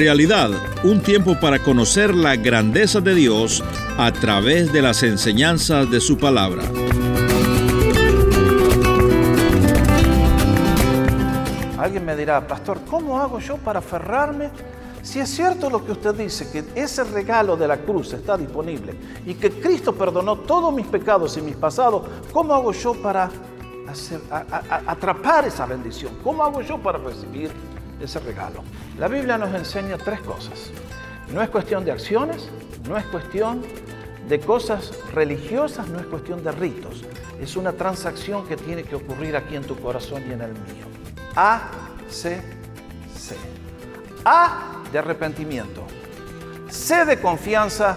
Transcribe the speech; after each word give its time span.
Realidad, 0.00 0.48
un 0.82 1.02
tiempo 1.02 1.38
para 1.38 1.58
conocer 1.58 2.14
la 2.14 2.34
grandeza 2.34 3.02
de 3.02 3.14
Dios 3.14 3.62
a 3.98 4.10
través 4.10 4.72
de 4.72 4.80
las 4.80 5.02
enseñanzas 5.02 5.90
de 5.90 6.00
su 6.00 6.16
palabra. 6.16 6.62
Alguien 11.76 12.06
me 12.06 12.16
dirá, 12.16 12.46
pastor, 12.46 12.80
¿cómo 12.88 13.20
hago 13.20 13.40
yo 13.40 13.58
para 13.58 13.80
aferrarme? 13.80 14.48
Si 15.02 15.20
es 15.20 15.28
cierto 15.28 15.68
lo 15.68 15.84
que 15.84 15.92
usted 15.92 16.14
dice, 16.14 16.50
que 16.50 16.64
ese 16.80 17.04
regalo 17.04 17.54
de 17.58 17.68
la 17.68 17.76
cruz 17.76 18.14
está 18.14 18.38
disponible 18.38 18.94
y 19.26 19.34
que 19.34 19.50
Cristo 19.50 19.94
perdonó 19.94 20.36
todos 20.36 20.72
mis 20.72 20.86
pecados 20.86 21.36
y 21.36 21.42
mis 21.42 21.56
pasados, 21.56 22.04
¿cómo 22.32 22.54
hago 22.54 22.72
yo 22.72 22.94
para 22.94 23.30
atrapar 24.86 25.46
esa 25.46 25.66
bendición? 25.66 26.14
¿Cómo 26.24 26.42
hago 26.42 26.62
yo 26.62 26.78
para 26.78 26.96
recibir 26.96 27.50
ese 28.00 28.18
regalo? 28.20 28.62
La 29.00 29.08
Biblia 29.08 29.38
nos 29.38 29.54
enseña 29.54 29.96
tres 29.96 30.20
cosas. 30.20 30.70
No 31.32 31.40
es 31.40 31.48
cuestión 31.48 31.86
de 31.86 31.90
acciones, 31.90 32.50
no 32.86 32.98
es 32.98 33.04
cuestión 33.06 33.62
de 34.28 34.38
cosas 34.40 34.92
religiosas, 35.14 35.88
no 35.88 35.98
es 35.98 36.04
cuestión 36.04 36.44
de 36.44 36.52
ritos. 36.52 37.02
Es 37.40 37.56
una 37.56 37.72
transacción 37.72 38.46
que 38.46 38.58
tiene 38.58 38.82
que 38.82 38.96
ocurrir 38.96 39.36
aquí 39.36 39.56
en 39.56 39.62
tu 39.62 39.74
corazón 39.76 40.22
y 40.28 40.32
en 40.34 40.42
el 40.42 40.52
mío. 40.52 40.84
A, 41.34 41.70
C, 42.10 42.42
C. 43.16 43.36
A 44.26 44.82
de 44.92 44.98
arrepentimiento. 44.98 45.86
C 46.68 47.06
de 47.06 47.18
confianza, 47.18 47.96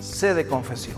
C 0.00 0.32
de 0.32 0.46
confesión. 0.46 0.96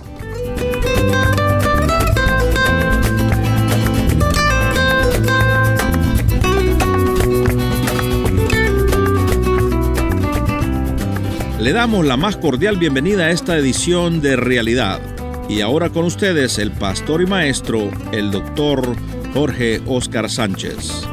Le 11.61 11.75
damos 11.75 12.07
la 12.07 12.17
más 12.17 12.39
cordial 12.39 12.79
bienvenida 12.79 13.25
a 13.25 13.31
esta 13.33 13.55
edición 13.55 14.23
de 14.23 14.35
Realidad. 14.35 14.99
Y 15.47 15.61
ahora 15.61 15.91
con 15.91 16.07
ustedes 16.07 16.59
el 16.59 16.73
pastor 16.73 17.21
y 17.21 17.27
maestro, 17.27 17.91
el 18.13 18.31
doctor 18.31 18.97
Jorge 19.35 19.83
Oscar 19.87 20.31
Sánchez. 20.31 21.07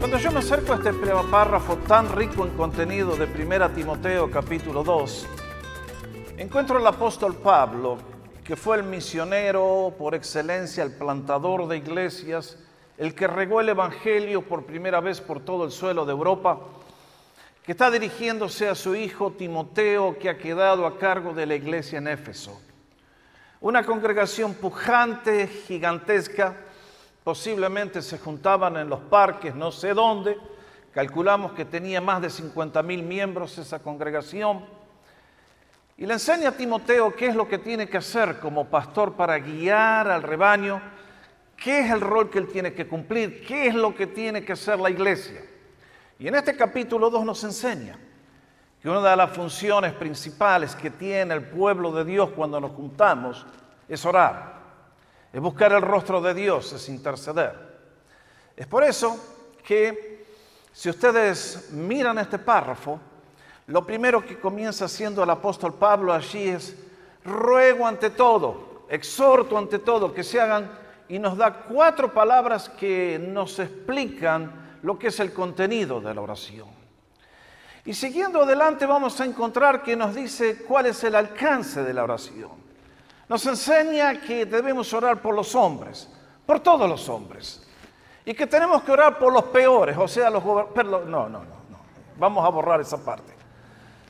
Cuando 0.00 0.18
yo 0.18 0.32
me 0.32 0.40
acerco 0.40 0.72
a 0.72 0.76
este 0.78 0.92
párrafo 1.30 1.76
tan 1.86 2.10
rico 2.16 2.44
en 2.44 2.56
contenido 2.56 3.14
de 3.14 3.26
1 3.26 3.70
Timoteo 3.70 4.28
capítulo 4.28 4.82
2, 4.82 5.26
encuentro 6.38 6.78
al 6.78 6.86
apóstol 6.88 7.36
Pablo, 7.36 7.98
que 8.42 8.56
fue 8.56 8.78
el 8.78 8.82
misionero 8.82 9.94
por 9.96 10.16
excelencia, 10.16 10.82
el 10.82 10.90
plantador 10.90 11.68
de 11.68 11.76
iglesias, 11.76 12.58
el 12.98 13.14
que 13.14 13.26
regó 13.26 13.60
el 13.60 13.68
Evangelio 13.68 14.42
por 14.42 14.64
primera 14.64 15.00
vez 15.00 15.20
por 15.20 15.40
todo 15.40 15.64
el 15.64 15.70
suelo 15.70 16.06
de 16.06 16.12
Europa, 16.12 16.58
que 17.62 17.72
está 17.72 17.90
dirigiéndose 17.90 18.68
a 18.68 18.74
su 18.74 18.94
hijo 18.94 19.32
Timoteo, 19.32 20.18
que 20.18 20.30
ha 20.30 20.38
quedado 20.38 20.86
a 20.86 20.98
cargo 20.98 21.34
de 21.34 21.46
la 21.46 21.56
iglesia 21.56 21.98
en 21.98 22.08
Éfeso. 22.08 22.60
Una 23.60 23.84
congregación 23.84 24.54
pujante, 24.54 25.46
gigantesca, 25.46 26.56
posiblemente 27.24 28.02
se 28.02 28.18
juntaban 28.18 28.76
en 28.76 28.88
los 28.88 29.00
parques, 29.00 29.54
no 29.54 29.72
sé 29.72 29.94
dónde, 29.94 30.38
calculamos 30.92 31.52
que 31.52 31.64
tenía 31.64 32.00
más 32.00 32.22
de 32.22 32.30
50 32.30 32.82
mil 32.82 33.02
miembros 33.02 33.58
esa 33.58 33.80
congregación, 33.80 34.64
y 35.98 36.06
le 36.06 36.12
enseña 36.12 36.50
a 36.50 36.52
Timoteo 36.52 37.16
qué 37.16 37.26
es 37.26 37.34
lo 37.34 37.48
que 37.48 37.58
tiene 37.58 37.88
que 37.88 37.96
hacer 37.96 38.38
como 38.38 38.66
pastor 38.66 39.14
para 39.14 39.38
guiar 39.38 40.08
al 40.08 40.22
rebaño, 40.22 40.80
qué 41.56 41.80
es 41.80 41.90
el 41.90 42.00
rol 42.00 42.30
que 42.30 42.38
él 42.38 42.48
tiene 42.48 42.72
que 42.74 42.86
cumplir, 42.86 43.44
qué 43.46 43.68
es 43.68 43.74
lo 43.74 43.94
que 43.94 44.06
tiene 44.06 44.44
que 44.44 44.52
hacer 44.52 44.78
la 44.78 44.90
iglesia. 44.90 45.42
Y 46.18 46.28
en 46.28 46.34
este 46.34 46.56
capítulo 46.56 47.10
2 47.10 47.24
nos 47.24 47.44
enseña 47.44 47.98
que 48.80 48.88
una 48.88 49.10
de 49.10 49.16
las 49.16 49.30
funciones 49.30 49.92
principales 49.94 50.74
que 50.74 50.90
tiene 50.90 51.34
el 51.34 51.42
pueblo 51.42 51.92
de 51.92 52.04
Dios 52.04 52.30
cuando 52.34 52.60
nos 52.60 52.72
juntamos 52.72 53.44
es 53.88 54.04
orar, 54.04 54.60
es 55.32 55.40
buscar 55.40 55.72
el 55.72 55.82
rostro 55.82 56.20
de 56.20 56.34
Dios, 56.34 56.72
es 56.72 56.88
interceder. 56.88 57.54
Es 58.56 58.66
por 58.66 58.84
eso 58.84 59.18
que 59.64 60.24
si 60.72 60.88
ustedes 60.88 61.70
miran 61.72 62.18
este 62.18 62.38
párrafo, 62.38 63.00
lo 63.66 63.84
primero 63.84 64.24
que 64.24 64.38
comienza 64.38 64.84
haciendo 64.84 65.22
el 65.22 65.30
apóstol 65.30 65.74
Pablo 65.74 66.12
allí 66.12 66.48
es, 66.48 66.76
ruego 67.24 67.86
ante 67.86 68.10
todo, 68.10 68.84
exhorto 68.88 69.58
ante 69.58 69.78
todo 69.78 70.14
que 70.14 70.22
se 70.22 70.40
hagan 70.40 70.70
y 71.08 71.18
nos 71.18 71.36
da 71.36 71.52
cuatro 71.52 72.12
palabras 72.12 72.68
que 72.68 73.18
nos 73.18 73.58
explican 73.58 74.78
lo 74.82 74.98
que 74.98 75.08
es 75.08 75.20
el 75.20 75.32
contenido 75.32 76.00
de 76.00 76.14
la 76.14 76.20
oración. 76.20 76.68
Y 77.84 77.94
siguiendo 77.94 78.42
adelante 78.42 78.84
vamos 78.86 79.20
a 79.20 79.24
encontrar 79.24 79.82
que 79.82 79.94
nos 79.94 80.14
dice 80.14 80.64
cuál 80.64 80.86
es 80.86 81.04
el 81.04 81.14
alcance 81.14 81.82
de 81.82 81.94
la 81.94 82.04
oración. 82.04 82.52
Nos 83.28 83.46
enseña 83.46 84.20
que 84.20 84.46
debemos 84.46 84.92
orar 84.92 85.20
por 85.20 85.34
los 85.34 85.54
hombres, 85.54 86.08
por 86.44 86.60
todos 86.60 86.88
los 86.88 87.08
hombres. 87.08 87.62
Y 88.24 88.34
que 88.34 88.46
tenemos 88.46 88.82
que 88.82 88.90
orar 88.90 89.18
por 89.18 89.32
los 89.32 89.44
peores, 89.44 89.96
o 89.96 90.08
sea, 90.08 90.30
los 90.30 90.42
gobernantes. 90.42 90.84
No, 90.84 91.04
no, 91.04 91.28
no, 91.28 91.38
no. 91.38 91.78
Vamos 92.18 92.44
a 92.44 92.48
borrar 92.48 92.80
esa 92.80 93.04
parte. 93.04 93.32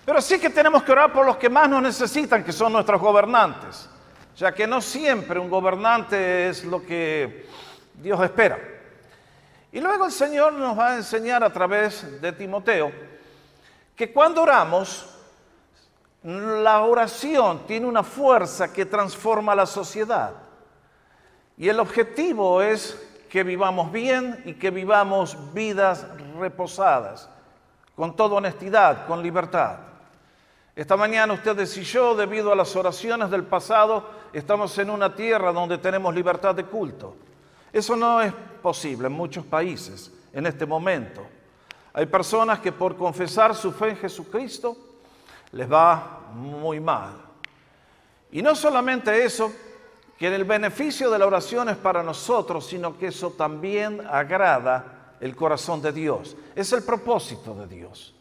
Pero 0.07 0.23
sí 0.23 0.39
que 0.39 0.49
tenemos 0.49 0.83
que 0.83 0.93
orar 0.93 1.13
por 1.13 1.27
los 1.27 1.37
que 1.37 1.51
más 1.51 1.69
nos 1.69 1.83
necesitan, 1.83 2.43
que 2.43 2.53
son 2.53 2.73
nuestros 2.73 3.01
gobernantes 3.01 3.91
ya 4.37 4.53
que 4.53 4.67
no 4.67 4.81
siempre 4.81 5.41
un 5.41 5.49
gobernante 5.49 6.49
es 6.49 6.65
lo 6.65 6.85
que 6.85 7.47
Dios 7.95 8.23
espera. 8.23 8.59
Y 9.73 9.81
luego 9.81 10.07
el 10.07 10.13
Señor 10.13 10.53
nos 10.53 10.79
va 10.79 10.93
a 10.93 10.97
enseñar 10.97 11.43
a 11.43 11.53
través 11.53 12.21
de 12.21 12.33
Timoteo 12.33 12.93
que 13.95 14.13
cuando 14.13 14.43
oramos, 14.43 15.07
la 16.23 16.83
oración 16.83 17.67
tiene 17.67 17.87
una 17.87 18.03
fuerza 18.03 18.73
que 18.73 18.85
transforma 18.85 19.55
la 19.55 19.65
sociedad. 19.65 20.33
Y 21.57 21.69
el 21.69 21.81
objetivo 21.81 22.61
es 22.61 23.01
que 23.31 23.43
vivamos 23.43 23.91
bien 23.91 24.43
y 24.45 24.55
que 24.55 24.71
vivamos 24.71 25.37
vidas 25.55 26.07
reposadas, 26.39 27.31
con 27.95 28.15
toda 28.15 28.37
honestidad, 28.37 29.07
con 29.07 29.23
libertad. 29.23 29.79
Esta 30.77 30.95
mañana 30.95 31.33
ustedes 31.33 31.75
y 31.79 31.85
yo, 31.85 32.15
debido 32.15 32.53
a 32.53 32.55
las 32.55 32.77
oraciones 32.77 33.31
del 33.31 33.45
pasado, 33.45 34.11
estamos 34.35 34.77
en 34.77 34.91
una 34.91 35.15
tierra 35.17 35.51
donde 35.51 35.79
tenemos 35.79 36.15
libertad 36.15 36.55
de 36.55 36.65
culto. 36.65 37.17
Eso 37.73 37.97
no 37.97 38.21
es 38.21 38.31
posible 38.61 39.07
en 39.07 39.15
muchos 39.15 39.47
países 39.47 40.13
en 40.35 40.45
este 40.45 40.67
momento. 40.67 41.27
Hay 41.95 42.05
personas 42.05 42.59
que 42.59 42.73
por 42.73 42.95
confesar 42.95 43.55
su 43.55 43.73
fe 43.73 43.89
en 43.89 43.97
Jesucristo 43.97 44.77
les 45.53 45.73
va 45.73 46.27
muy 46.35 46.79
mal. 46.79 47.15
Y 48.31 48.43
no 48.43 48.55
solamente 48.55 49.25
eso, 49.25 49.51
que 50.19 50.27
el 50.27 50.45
beneficio 50.45 51.11
de 51.11 51.19
la 51.19 51.27
oración 51.27 51.71
es 51.71 51.77
para 51.79 52.03
nosotros, 52.03 52.67
sino 52.67 52.99
que 52.99 53.07
eso 53.07 53.31
también 53.31 54.07
agrada 54.07 55.15
el 55.21 55.35
corazón 55.35 55.81
de 55.81 55.93
Dios. 55.93 56.37
Es 56.55 56.71
el 56.75 56.83
propósito 56.83 57.55
de 57.55 57.67
Dios. 57.67 58.16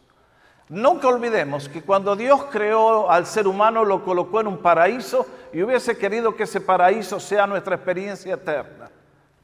Nunca 0.68 1.06
olvidemos 1.06 1.68
que 1.68 1.82
cuando 1.82 2.16
Dios 2.16 2.46
creó 2.50 3.08
al 3.08 3.24
ser 3.26 3.46
humano 3.46 3.84
lo 3.84 4.04
colocó 4.04 4.40
en 4.40 4.48
un 4.48 4.58
paraíso 4.58 5.24
y 5.52 5.62
hubiese 5.62 5.96
querido 5.96 6.34
que 6.34 6.42
ese 6.42 6.60
paraíso 6.60 7.20
sea 7.20 7.46
nuestra 7.46 7.76
experiencia 7.76 8.34
eterna. 8.34 8.90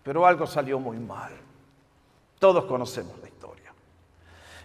Pero 0.02 0.26
algo 0.26 0.48
salió 0.48 0.80
muy 0.80 0.98
mal. 0.98 1.30
Todos 2.40 2.64
conocemos 2.64 3.16
la 3.20 3.28
historia. 3.28 3.72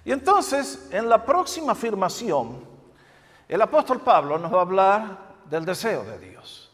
Y 0.03 0.12
entonces, 0.12 0.90
en 0.91 1.07
la 1.07 1.23
próxima 1.23 1.73
afirmación, 1.73 2.66
el 3.47 3.62
apóstol 3.62 4.01
Pablo 4.01 4.40
nos 4.40 4.51
va 4.51 4.57
a 4.57 4.62
hablar 4.62 5.17
del 5.46 5.63
deseo 5.63 6.03
de 6.05 6.17
Dios. 6.17 6.72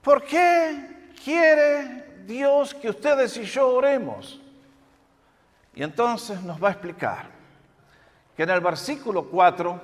¿Por 0.00 0.22
qué 0.22 1.10
quiere 1.24 2.22
Dios 2.24 2.72
que 2.72 2.90
ustedes 2.90 3.36
y 3.36 3.42
yo 3.42 3.68
oremos? 3.68 4.40
Y 5.74 5.82
entonces 5.82 6.40
nos 6.42 6.62
va 6.62 6.68
a 6.68 6.72
explicar 6.72 7.39
que 8.36 8.42
en 8.42 8.50
el 8.50 8.60
versículo 8.60 9.24
4 9.24 9.80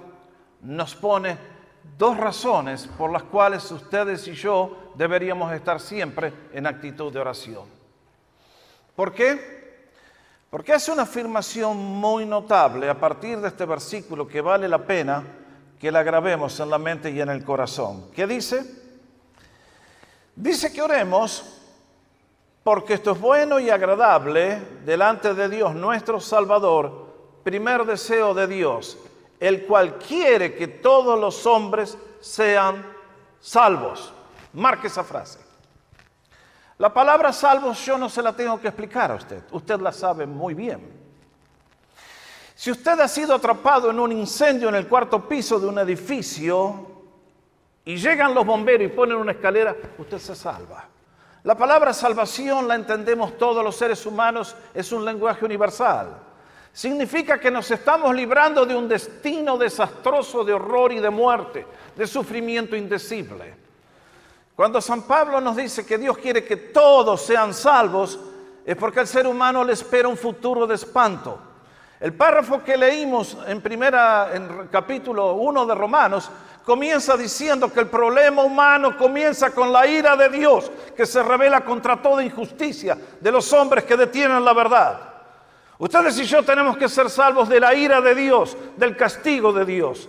nos 0.62 0.94
pone 0.94 1.36
dos 1.98 2.16
razones 2.16 2.86
por 2.98 3.12
las 3.12 3.22
cuales 3.24 3.70
ustedes 3.70 4.26
y 4.28 4.32
yo 4.32 4.92
deberíamos 4.94 5.52
estar 5.52 5.80
siempre 5.80 6.32
en 6.52 6.66
actitud 6.66 7.12
de 7.12 7.20
oración. 7.20 7.64
¿Por 8.94 9.12
qué? 9.12 9.56
Porque 10.50 10.74
es 10.74 10.88
una 10.88 11.02
afirmación 11.02 11.76
muy 11.76 12.24
notable 12.24 12.88
a 12.88 12.98
partir 12.98 13.38
de 13.40 13.48
este 13.48 13.64
versículo 13.64 14.26
que 14.26 14.40
vale 14.40 14.68
la 14.68 14.78
pena 14.78 15.22
que 15.78 15.92
la 15.92 16.02
grabemos 16.02 16.58
en 16.60 16.70
la 16.70 16.78
mente 16.78 17.10
y 17.10 17.20
en 17.20 17.28
el 17.28 17.44
corazón. 17.44 18.10
¿Qué 18.14 18.26
dice? 18.26 18.64
Dice 20.34 20.72
que 20.72 20.82
oremos 20.82 21.56
porque 22.62 22.94
esto 22.94 23.12
es 23.12 23.20
bueno 23.20 23.60
y 23.60 23.70
agradable 23.70 24.60
delante 24.84 25.34
de 25.34 25.48
Dios 25.48 25.74
nuestro 25.74 26.18
Salvador, 26.18 27.05
primer 27.46 27.84
deseo 27.84 28.34
de 28.34 28.48
Dios, 28.48 28.98
el 29.38 29.66
cual 29.66 29.98
quiere 29.98 30.56
que 30.56 30.66
todos 30.66 31.16
los 31.16 31.46
hombres 31.46 31.96
sean 32.20 32.84
salvos. 33.40 34.12
Marque 34.54 34.88
esa 34.88 35.04
frase. 35.04 35.38
La 36.78 36.92
palabra 36.92 37.32
salvos 37.32 37.86
yo 37.86 37.96
no 37.98 38.08
se 38.08 38.20
la 38.20 38.32
tengo 38.32 38.60
que 38.60 38.66
explicar 38.66 39.12
a 39.12 39.14
usted, 39.14 39.44
usted 39.52 39.78
la 39.78 39.92
sabe 39.92 40.26
muy 40.26 40.54
bien. 40.54 40.92
Si 42.56 42.72
usted 42.72 42.98
ha 42.98 43.06
sido 43.06 43.36
atrapado 43.36 43.90
en 43.90 44.00
un 44.00 44.10
incendio 44.10 44.68
en 44.68 44.74
el 44.74 44.88
cuarto 44.88 45.28
piso 45.28 45.60
de 45.60 45.68
un 45.68 45.78
edificio 45.78 47.04
y 47.84 47.96
llegan 47.96 48.34
los 48.34 48.44
bomberos 48.44 48.90
y 48.90 48.92
ponen 48.92 49.18
una 49.18 49.30
escalera, 49.30 49.76
usted 49.98 50.18
se 50.18 50.34
salva. 50.34 50.88
La 51.44 51.56
palabra 51.56 51.92
salvación 51.92 52.66
la 52.66 52.74
entendemos 52.74 53.38
todos 53.38 53.62
los 53.62 53.76
seres 53.76 54.04
humanos, 54.04 54.56
es 54.74 54.90
un 54.90 55.04
lenguaje 55.04 55.44
universal. 55.44 56.26
Significa 56.76 57.40
que 57.40 57.50
nos 57.50 57.70
estamos 57.70 58.14
librando 58.14 58.66
de 58.66 58.76
un 58.76 58.86
destino 58.86 59.56
desastroso 59.56 60.44
de 60.44 60.52
horror 60.52 60.92
y 60.92 61.00
de 61.00 61.08
muerte, 61.08 61.66
de 61.96 62.06
sufrimiento 62.06 62.76
indecible. 62.76 63.54
Cuando 64.54 64.82
San 64.82 65.04
Pablo 65.04 65.40
nos 65.40 65.56
dice 65.56 65.86
que 65.86 65.96
Dios 65.96 66.18
quiere 66.18 66.44
que 66.44 66.58
todos 66.58 67.22
sean 67.22 67.54
salvos, 67.54 68.20
es 68.62 68.76
porque 68.76 69.00
al 69.00 69.06
ser 69.06 69.26
humano 69.26 69.64
le 69.64 69.72
espera 69.72 70.06
un 70.06 70.18
futuro 70.18 70.66
de 70.66 70.74
espanto. 70.74 71.38
El 71.98 72.12
párrafo 72.12 72.62
que 72.62 72.76
leímos 72.76 73.38
en 73.46 73.62
primera 73.62 74.32
en 74.34 74.68
capítulo 74.70 75.32
1 75.32 75.64
de 75.64 75.74
Romanos 75.74 76.30
comienza 76.62 77.16
diciendo 77.16 77.72
que 77.72 77.80
el 77.80 77.86
problema 77.86 78.42
humano 78.42 78.98
comienza 78.98 79.48
con 79.50 79.72
la 79.72 79.86
ira 79.86 80.14
de 80.14 80.28
Dios 80.28 80.70
que 80.94 81.06
se 81.06 81.22
revela 81.22 81.64
contra 81.64 82.02
toda 82.02 82.22
injusticia 82.22 82.98
de 83.18 83.32
los 83.32 83.50
hombres 83.54 83.84
que 83.84 83.96
detienen 83.96 84.44
la 84.44 84.52
verdad. 84.52 85.15
Ustedes 85.78 86.18
y 86.18 86.24
yo 86.24 86.42
tenemos 86.42 86.76
que 86.76 86.88
ser 86.88 87.10
salvos 87.10 87.48
de 87.48 87.60
la 87.60 87.74
ira 87.74 88.00
de 88.00 88.14
Dios, 88.14 88.56
del 88.76 88.96
castigo 88.96 89.52
de 89.52 89.64
Dios. 89.64 90.08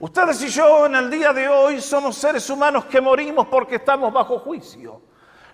Ustedes 0.00 0.42
y 0.42 0.48
yo 0.48 0.86
en 0.86 0.96
el 0.96 1.10
día 1.10 1.32
de 1.32 1.48
hoy 1.48 1.80
somos 1.80 2.16
seres 2.16 2.48
humanos 2.50 2.86
que 2.86 3.00
morimos 3.00 3.46
porque 3.46 3.76
estamos 3.76 4.12
bajo 4.12 4.38
juicio. 4.38 5.00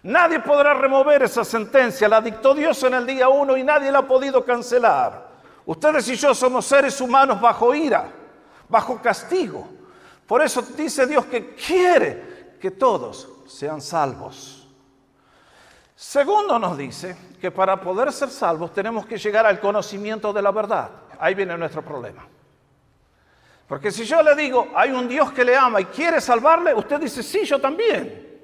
Nadie 0.05 0.41
podrá 0.41 0.75
remover 0.75 1.23
esa 1.23 1.45
sentencia, 1.45 2.09
la 2.09 2.21
dictó 2.21 2.55
Dios 2.55 2.83
en 2.85 2.95
el 2.95 3.05
día 3.05 3.29
uno 3.29 3.57
y 3.57 3.65
nadie 3.65 3.91
la 3.91 3.99
ha 3.99 4.07
podido 4.07 4.45
cancelar. 4.45 5.29
Ustedes 5.67 6.09
y 6.09 6.15
yo 6.15 6.35
somos 6.35 6.65
seres 6.65 7.01
humanos 7.01 7.41
bajo 7.41 7.75
ira, 7.75 8.09
bajo 8.69 9.03
castigo. 9.03 9.69
Por 10.27 10.41
eso 10.41 10.63
dice 10.63 11.07
Dios 11.07 11.27
que 11.27 11.55
quiere 11.55 12.57
que 12.61 12.71
todos 12.71 13.29
sean 13.47 13.83
salvos. 13.83 14.58
Segundo 15.99 16.61
nos 16.61 16.79
dice 16.79 17.17
que 17.41 17.51
para 17.51 17.81
poder 17.81 18.13
ser 18.13 18.31
salvos 18.31 18.73
tenemos 18.73 19.05
que 19.05 19.19
llegar 19.19 19.45
al 19.45 19.59
conocimiento 19.59 20.33
de 20.33 20.41
la 20.41 20.53
verdad. 20.53 20.91
Ahí 21.19 21.35
viene 21.35 21.59
nuestro 21.59 21.83
problema. 21.83 22.25
Porque 23.67 23.91
si 23.91 24.05
yo 24.05 24.23
le 24.23 24.37
digo, 24.37 24.69
hay 24.77 24.93
un 24.93 25.09
Dios 25.09 25.33
que 25.33 25.45
le 25.45 25.57
ama 25.57 25.81
y 25.81 25.87
quiere 25.87 26.21
salvarle, 26.21 26.73
usted 26.73 27.01
dice, 27.01 27.21
sí, 27.21 27.45
yo 27.45 27.61
también. 27.61 28.41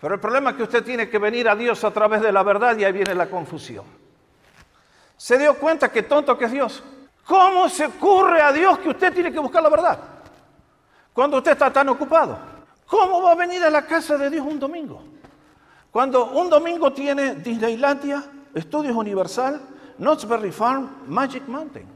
Pero 0.00 0.14
el 0.14 0.20
problema 0.20 0.50
es 0.50 0.56
que 0.58 0.62
usted 0.62 0.84
tiene 0.84 1.10
que 1.10 1.18
venir 1.18 1.48
a 1.48 1.56
Dios 1.56 1.82
a 1.82 1.90
través 1.90 2.20
de 2.22 2.30
la 2.30 2.44
verdad 2.44 2.78
y 2.78 2.84
ahí 2.84 2.92
viene 2.92 3.16
la 3.16 3.28
confusión. 3.28 3.84
¿Se 5.16 5.36
dio 5.38 5.58
cuenta 5.58 5.90
que 5.90 6.04
tonto 6.04 6.38
que 6.38 6.44
es 6.44 6.52
Dios? 6.52 6.84
¿Cómo 7.26 7.68
se 7.68 7.86
ocurre 7.86 8.42
a 8.42 8.52
Dios 8.52 8.78
que 8.78 8.90
usted 8.90 9.12
tiene 9.12 9.32
que 9.32 9.40
buscar 9.40 9.60
la 9.60 9.70
verdad? 9.70 9.98
Cuando 11.12 11.38
usted 11.38 11.50
está 11.50 11.72
tan 11.72 11.88
ocupado. 11.88 12.38
¿Cómo 12.86 13.22
va 13.22 13.32
a 13.32 13.34
venir 13.34 13.60
a 13.64 13.70
la 13.70 13.84
casa 13.84 14.16
de 14.16 14.30
Dios 14.30 14.46
un 14.46 14.60
domingo? 14.60 15.10
Cuando 15.90 16.26
un 16.26 16.48
domingo 16.48 16.92
tiene 16.92 17.34
Disneylandia, 17.36 18.24
Estudios 18.54 18.96
Universal, 18.96 19.60
Knott's 19.98 20.26
Farm, 20.52 20.88
Magic 21.06 21.46
Mountain. 21.48 21.86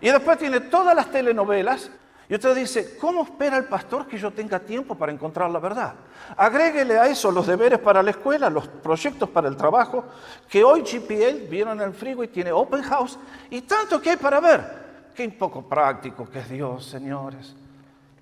Y 0.00 0.10
después 0.10 0.38
tiene 0.38 0.60
todas 0.60 0.94
las 0.94 1.10
telenovelas. 1.10 1.90
Y 2.28 2.34
usted 2.34 2.54
dice, 2.54 2.96
¿cómo 2.98 3.24
espera 3.24 3.56
el 3.58 3.64
pastor 3.64 4.06
que 4.06 4.16
yo 4.16 4.30
tenga 4.30 4.58
tiempo 4.58 4.94
para 4.94 5.12
encontrar 5.12 5.50
la 5.50 5.58
verdad? 5.58 5.94
Agréguele 6.36 6.98
a 6.98 7.06
eso 7.06 7.30
los 7.30 7.46
deberes 7.46 7.78
para 7.78 8.02
la 8.02 8.10
escuela, 8.10 8.48
los 8.48 8.66
proyectos 8.66 9.28
para 9.28 9.48
el 9.48 9.56
trabajo, 9.56 10.04
que 10.48 10.64
hoy 10.64 10.82
GPL 10.82 11.48
vieron 11.50 11.80
en 11.80 11.88
el 11.88 11.94
frigo 11.94 12.24
y 12.24 12.28
tiene 12.28 12.50
open 12.50 12.82
house, 12.82 13.18
y 13.50 13.60
tanto 13.62 14.00
que 14.00 14.10
hay 14.10 14.16
para 14.16 14.40
ver. 14.40 14.84
Qué 15.14 15.28
poco 15.28 15.62
práctico 15.62 16.28
que 16.28 16.38
es 16.40 16.48
Dios, 16.48 16.86
señores. 16.86 17.54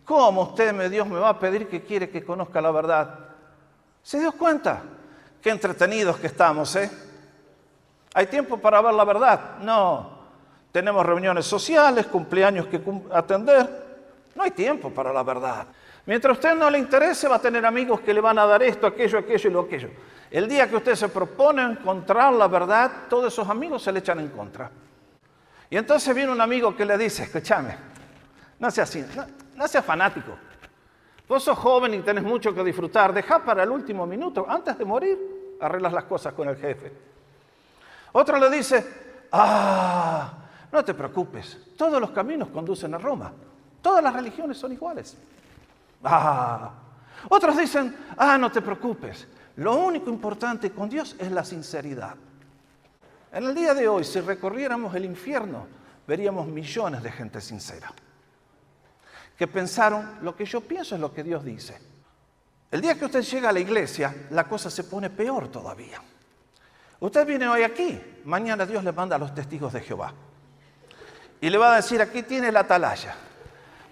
¿Cómo 0.05 0.43
usted, 0.43 0.91
Dios, 0.91 1.07
me 1.07 1.19
va 1.19 1.29
a 1.29 1.39
pedir 1.39 1.69
que 1.69 1.83
quiere 1.83 2.11
que 2.11 2.25
conozca 2.25 2.61
la 2.61 2.73
verdad? 2.73 3.19
¿Se 4.03 4.19
dio 4.19 4.33
cuenta? 4.33 4.83
Qué 5.43 5.51
entretenidos 5.51 6.19
que 6.19 6.29
estamos, 6.29 6.77
¿eh? 6.77 6.89
¿Hay 8.15 8.27
tiempo 8.27 8.59
para 8.59 8.81
ver 8.81 8.95
la 8.95 9.05
verdad? 9.05 9.59
No. 9.61 10.23
Tenemos 10.71 11.05
reuniones 11.05 11.47
sociales, 11.47 12.07
cumpleaños 12.07 12.67
que 12.67 12.81
atender. 13.13 13.83
No 14.35 14.43
hay 14.45 14.53
tiempo 14.53 14.91
para 14.91 15.13
la 15.13 15.23
verdad. 15.23 15.67
Mientras 16.07 16.31
a 16.31 16.35
usted 16.35 16.55
no 16.55 16.71
le 16.71 16.79
interese, 16.79 17.27
va 17.27 17.37
a 17.37 17.41
tener 17.41 17.67
amigos 17.67 18.01
que 18.01 18.15
le 18.15 18.21
van 18.21 18.39
a 18.39 18.47
dar 18.47 18.63
esto, 18.63 18.87
aquello, 18.87 19.19
aquello 19.19 19.51
y 19.51 19.53
lo 19.53 19.61
aquello. 19.61 19.91
El 20.31 20.49
día 20.49 20.69
que 20.69 20.77
usted 20.77 20.95
se 20.95 21.09
propone 21.09 21.63
encontrar 21.63 22.33
la 22.33 22.47
verdad, 22.47 22.91
todos 23.09 23.33
esos 23.33 23.49
amigos 23.49 23.83
se 23.83 23.93
le 23.93 23.99
echan 23.99 24.21
en 24.21 24.29
contra. 24.29 24.71
Y 25.69 25.77
entonces 25.77 26.15
viene 26.15 26.31
un 26.31 26.41
amigo 26.41 26.75
que 26.77 26.85
le 26.85 26.97
dice, 26.97 27.25
escúchame, 27.25 27.77
no 28.59 28.71
sea 28.71 28.85
así, 28.85 29.05
no 29.55 29.69
seas 29.69 29.85
fanático. 29.85 30.37
Vos 31.29 31.45
sos 31.45 31.57
joven 31.59 31.95
y 31.95 32.01
tenés 32.01 32.25
mucho 32.25 32.55
que 32.55 32.65
disfrutar. 32.65 33.13
Deja 33.13 33.45
para 33.45 33.63
el 33.63 33.71
último 33.71 34.07
minuto, 34.07 34.45
antes 34.49 34.77
de 34.77 34.85
morir, 34.85 35.57
arreglas 35.61 35.93
las 35.93 36.05
cosas 36.05 36.35
con 36.35 36.49
el 36.49 36.57
jefe. 36.57 36.93
Otro 38.13 38.39
le 38.39 38.51
dice, 38.51 38.87
ah, 39.33 40.33
no 40.71 40.85
te 40.85 40.95
preocupes, 40.95 41.75
todos 41.77 42.01
los 42.01 42.11
caminos 42.11 42.49
conducen 42.49 42.95
a 42.95 42.99
Roma. 42.99 43.33
Todas 43.81 44.03
las 44.03 44.13
religiones 44.13 44.59
son 44.59 44.73
iguales. 44.73 45.17
Ah. 46.05 46.71
Otros 47.29 47.57
dicen, 47.57 47.97
ah, 48.17 48.37
no 48.37 48.51
te 48.51 48.61
preocupes, 48.61 49.27
lo 49.57 49.77
único 49.77 50.11
importante 50.11 50.71
con 50.71 50.89
Dios 50.89 51.17
es 51.19 51.31
la 51.31 51.45
sinceridad. 51.45 52.17
En 53.33 53.45
el 53.45 53.55
día 53.55 53.73
de 53.73 53.89
hoy, 53.89 54.05
si 54.05 54.21
recorriéramos 54.21 54.95
el 54.95 55.05
infierno, 55.05 55.67
veríamos 56.07 56.47
millones 56.47 57.03
de 57.03 57.13
gente 57.13 57.41
sincera 57.41 57.93
que 59.37 59.47
pensaron, 59.47 60.19
lo 60.23 60.37
que 60.37 60.45
yo 60.45 60.61
pienso 60.61 60.95
es 60.95 61.01
lo 61.01 61.13
que 61.13 61.23
Dios 61.23 61.45
dice. 61.45 61.79
El 62.71 62.81
día 62.81 62.99
que 62.99 63.05
usted 63.05 63.23
llega 63.23 63.51
a 63.51 63.53
la 63.53 63.61
iglesia, 63.61 64.15
la 64.31 64.45
cosa 64.45 64.71
se 64.71 64.85
pone 64.85 65.11
peor 65.11 65.49
todavía. 65.49 66.01
Usted 67.01 67.27
viene 67.27 67.49
hoy 67.49 67.63
aquí, 67.65 68.01
mañana 68.25 68.65
Dios 68.65 68.83
le 68.85 68.93
manda 68.93 69.17
a 69.17 69.19
los 69.19 69.35
testigos 69.35 69.73
de 69.73 69.81
Jehová. 69.81 70.13
Y 71.41 71.51
le 71.51 71.59
va 71.59 71.73
a 71.73 71.77
decir, 71.77 72.01
aquí 72.01 72.23
tiene 72.23 72.53
la 72.53 72.61
atalaya. 72.61 73.15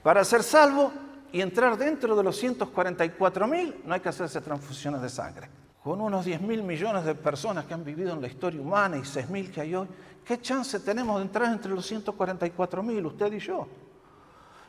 Para 0.03 0.25
ser 0.25 0.43
salvo 0.43 0.93
y 1.33 1.41
entrar 1.41 1.77
dentro 1.77 2.17
de 2.17 2.23
los 2.23 2.37
144 2.37 3.47
mil, 3.47 3.83
no 3.85 3.95
hay 3.95 4.01
que 4.01 4.09
hacerse 4.09 4.41
transfusiones 4.41 5.03
de 5.03 5.09
sangre. 5.09 5.51
Con 5.83 6.01
unos 6.01 6.25
10 6.25 6.41
mil 6.43 6.63
millones 6.63 7.05
de 7.05 7.15
personas 7.15 7.65
que 7.65 7.75
han 7.75 7.85
vivido 7.85 8.13
en 8.13 8.21
la 8.21 8.29
historia 8.29 8.61
humana 8.61 8.97
y 8.97 9.05
6 9.05 9.29
mil 9.29 9.51
que 9.51 9.61
hay 9.61 9.75
hoy, 9.75 9.89
¿qué 10.25 10.41
chance 10.41 10.81
tenemos 10.81 11.17
de 11.17 11.23
entrar 11.23 11.53
entre 11.53 11.73
los 11.73 11.85
144 11.85 12.83
mil, 12.83 13.05
usted 13.05 13.33
y 13.33 13.39
yo? 13.41 13.67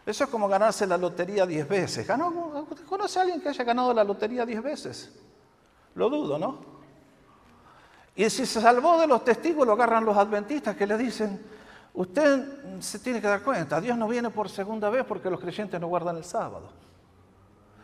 Eso 0.05 0.24
es 0.24 0.29
como 0.29 0.48
ganarse 0.48 0.88
la 0.88 0.98
lotería 0.98 1.46
diez 1.46 1.67
veces. 1.67 2.08
¿Conoce 2.88 3.20
a 3.20 3.22
alguien 3.22 3.41
que 3.41 3.50
haya 3.50 3.63
ganado 3.63 3.93
la 3.93 4.03
lotería 4.03 4.46
diez 4.46 4.62
veces? 4.62 5.12
Lo 5.96 6.10
dudo, 6.10 6.39
¿no? 6.39 6.60
Y 8.15 8.29
si 8.29 8.46
se 8.46 8.62
salvó 8.62 9.00
de 9.00 9.08
los 9.08 9.24
testigos, 9.24 9.65
lo 9.65 9.74
agarran 9.74 10.03
los 10.03 10.17
adventistas 10.17 10.75
que 10.75 10.86
le 10.86 10.98
dicen, 10.98 11.41
usted 11.93 12.79
se 12.81 13.00
tiene 13.00 13.22
que 13.22 13.27
dar 13.27 13.41
cuenta, 13.41 13.79
Dios 13.79 13.98
no 13.98 14.08
viene 14.08 14.29
por 14.29 14.50
segunda 14.50 14.89
vez 14.89 15.05
porque 15.05 15.29
los 15.29 15.39
creyentes 15.39 15.79
no 15.79 15.88
guardan 15.88 16.17
el 16.17 16.24
sábado. 16.24 16.72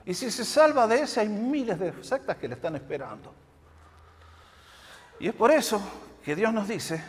Y 0.06 0.14
si 0.14 0.32
se 0.32 0.46
salva 0.46 0.88
de 0.88 1.02
ese, 1.02 1.22
hay 1.22 1.30
miles 1.30 1.80
de 1.80 2.04
sectas 2.04 2.38
que 2.38 2.48
le 2.48 2.56
están 2.56 2.76
esperando. 2.76 3.34
Y 5.20 5.28
es 5.28 5.34
por 5.34 5.52
eso 5.52 5.82
que 6.24 6.36
Dios 6.36 6.54
nos 6.54 6.68
dice 6.68 7.04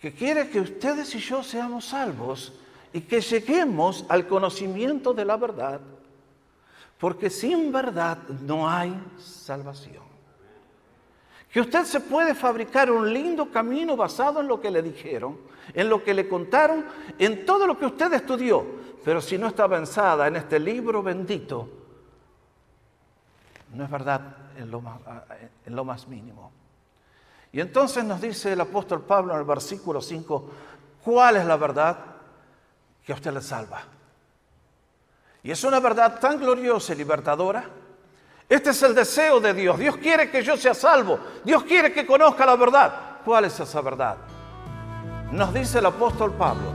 que 0.00 0.14
quiere 0.14 0.48
que 0.48 0.60
ustedes 0.60 1.14
y 1.14 1.18
yo 1.18 1.42
seamos 1.42 1.86
salvos 1.86 2.54
y 2.92 3.02
que 3.02 3.20
lleguemos 3.20 4.04
al 4.08 4.26
conocimiento 4.26 5.12
de 5.12 5.24
la 5.24 5.36
verdad, 5.36 5.80
porque 6.98 7.30
sin 7.30 7.72
verdad 7.72 8.18
no 8.42 8.68
hay 8.68 8.94
salvación. 9.18 10.10
Que 11.52 11.60
usted 11.60 11.84
se 11.84 12.00
puede 12.00 12.34
fabricar 12.34 12.90
un 12.90 13.12
lindo 13.12 13.50
camino 13.50 13.96
basado 13.96 14.40
en 14.40 14.46
lo 14.46 14.60
que 14.60 14.70
le 14.70 14.82
dijeron, 14.82 15.38
en 15.74 15.88
lo 15.88 16.02
que 16.04 16.14
le 16.14 16.28
contaron, 16.28 16.84
en 17.18 17.44
todo 17.44 17.66
lo 17.66 17.78
que 17.78 17.86
usted 17.86 18.12
estudió, 18.12 18.64
pero 19.04 19.20
si 19.20 19.38
no 19.38 19.48
está 19.48 19.64
avanzada 19.64 20.28
en 20.28 20.36
este 20.36 20.60
libro 20.60 21.02
bendito, 21.02 21.68
no 23.74 23.84
es 23.84 23.90
verdad 23.90 24.36
en 24.56 24.70
lo 24.70 25.84
más, 25.84 26.06
mínimo. 26.06 26.52
Y 27.52 27.60
entonces 27.60 28.04
nos 28.04 28.20
dice 28.20 28.52
el 28.52 28.60
apóstol 28.60 29.02
Pablo 29.02 29.32
en 29.32 29.40
el 29.40 29.46
versículo 29.46 30.00
5, 30.00 30.50
¿cuál 31.04 31.36
es 31.36 31.46
la 31.46 31.56
verdad? 31.56 31.98
Que 33.04 33.12
a 33.12 33.14
usted 33.14 33.32
le 33.32 33.40
salva. 33.40 33.82
Y 35.42 35.50
es 35.50 35.64
una 35.64 35.80
verdad 35.80 36.18
tan 36.20 36.38
gloriosa 36.38 36.92
y 36.92 36.96
libertadora. 36.96 37.64
Este 38.48 38.70
es 38.70 38.82
el 38.82 38.94
deseo 38.94 39.40
de 39.40 39.54
Dios. 39.54 39.78
Dios 39.78 39.96
quiere 39.96 40.30
que 40.30 40.42
yo 40.42 40.56
sea 40.56 40.74
salvo. 40.74 41.18
Dios 41.44 41.62
quiere 41.64 41.92
que 41.92 42.04
conozca 42.04 42.44
la 42.44 42.56
verdad. 42.56 43.18
¿Cuál 43.24 43.46
es 43.46 43.58
esa 43.58 43.80
verdad? 43.80 44.16
Nos 45.30 45.54
dice 45.54 45.78
el 45.78 45.86
apóstol 45.86 46.32
Pablo. 46.32 46.72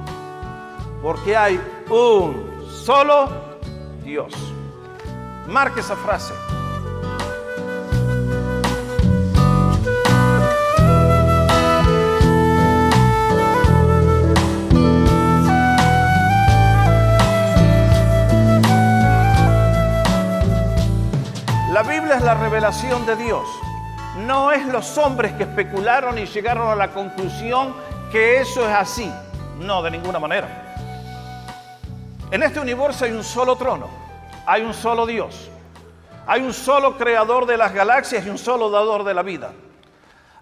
Porque 1.01 1.35
hay 1.35 1.61
un 1.89 2.65
solo 2.71 3.29
Dios. 4.03 4.33
Marque 5.47 5.81
esa 5.81 5.95
frase. 5.95 6.33
La 22.25 22.33
revelación 22.33 23.05
de 23.05 23.15
Dios. 23.15 23.47
No 24.17 24.51
es 24.51 24.65
los 24.65 24.97
hombres 24.97 25.33
que 25.33 25.43
especularon 25.43 26.17
y 26.17 26.25
llegaron 26.25 26.69
a 26.69 26.75
la 26.75 26.87
conclusión 26.87 27.75
que 28.11 28.39
eso 28.39 28.67
es 28.67 28.73
así. 28.73 29.13
No, 29.59 29.83
de 29.83 29.91
ninguna 29.91 30.17
manera. 30.17 30.75
En 32.31 32.41
este 32.41 32.59
universo 32.59 33.05
hay 33.05 33.11
un 33.11 33.23
solo 33.23 33.55
trono, 33.57 33.87
hay 34.47 34.63
un 34.63 34.73
solo 34.73 35.05
Dios, 35.05 35.51
hay 36.25 36.41
un 36.41 36.51
solo 36.51 36.97
creador 36.97 37.45
de 37.45 37.57
las 37.57 37.71
galaxias 37.71 38.25
y 38.25 38.29
un 38.31 38.39
solo 38.39 38.71
dador 38.71 39.03
de 39.03 39.13
la 39.13 39.21
vida. 39.21 39.51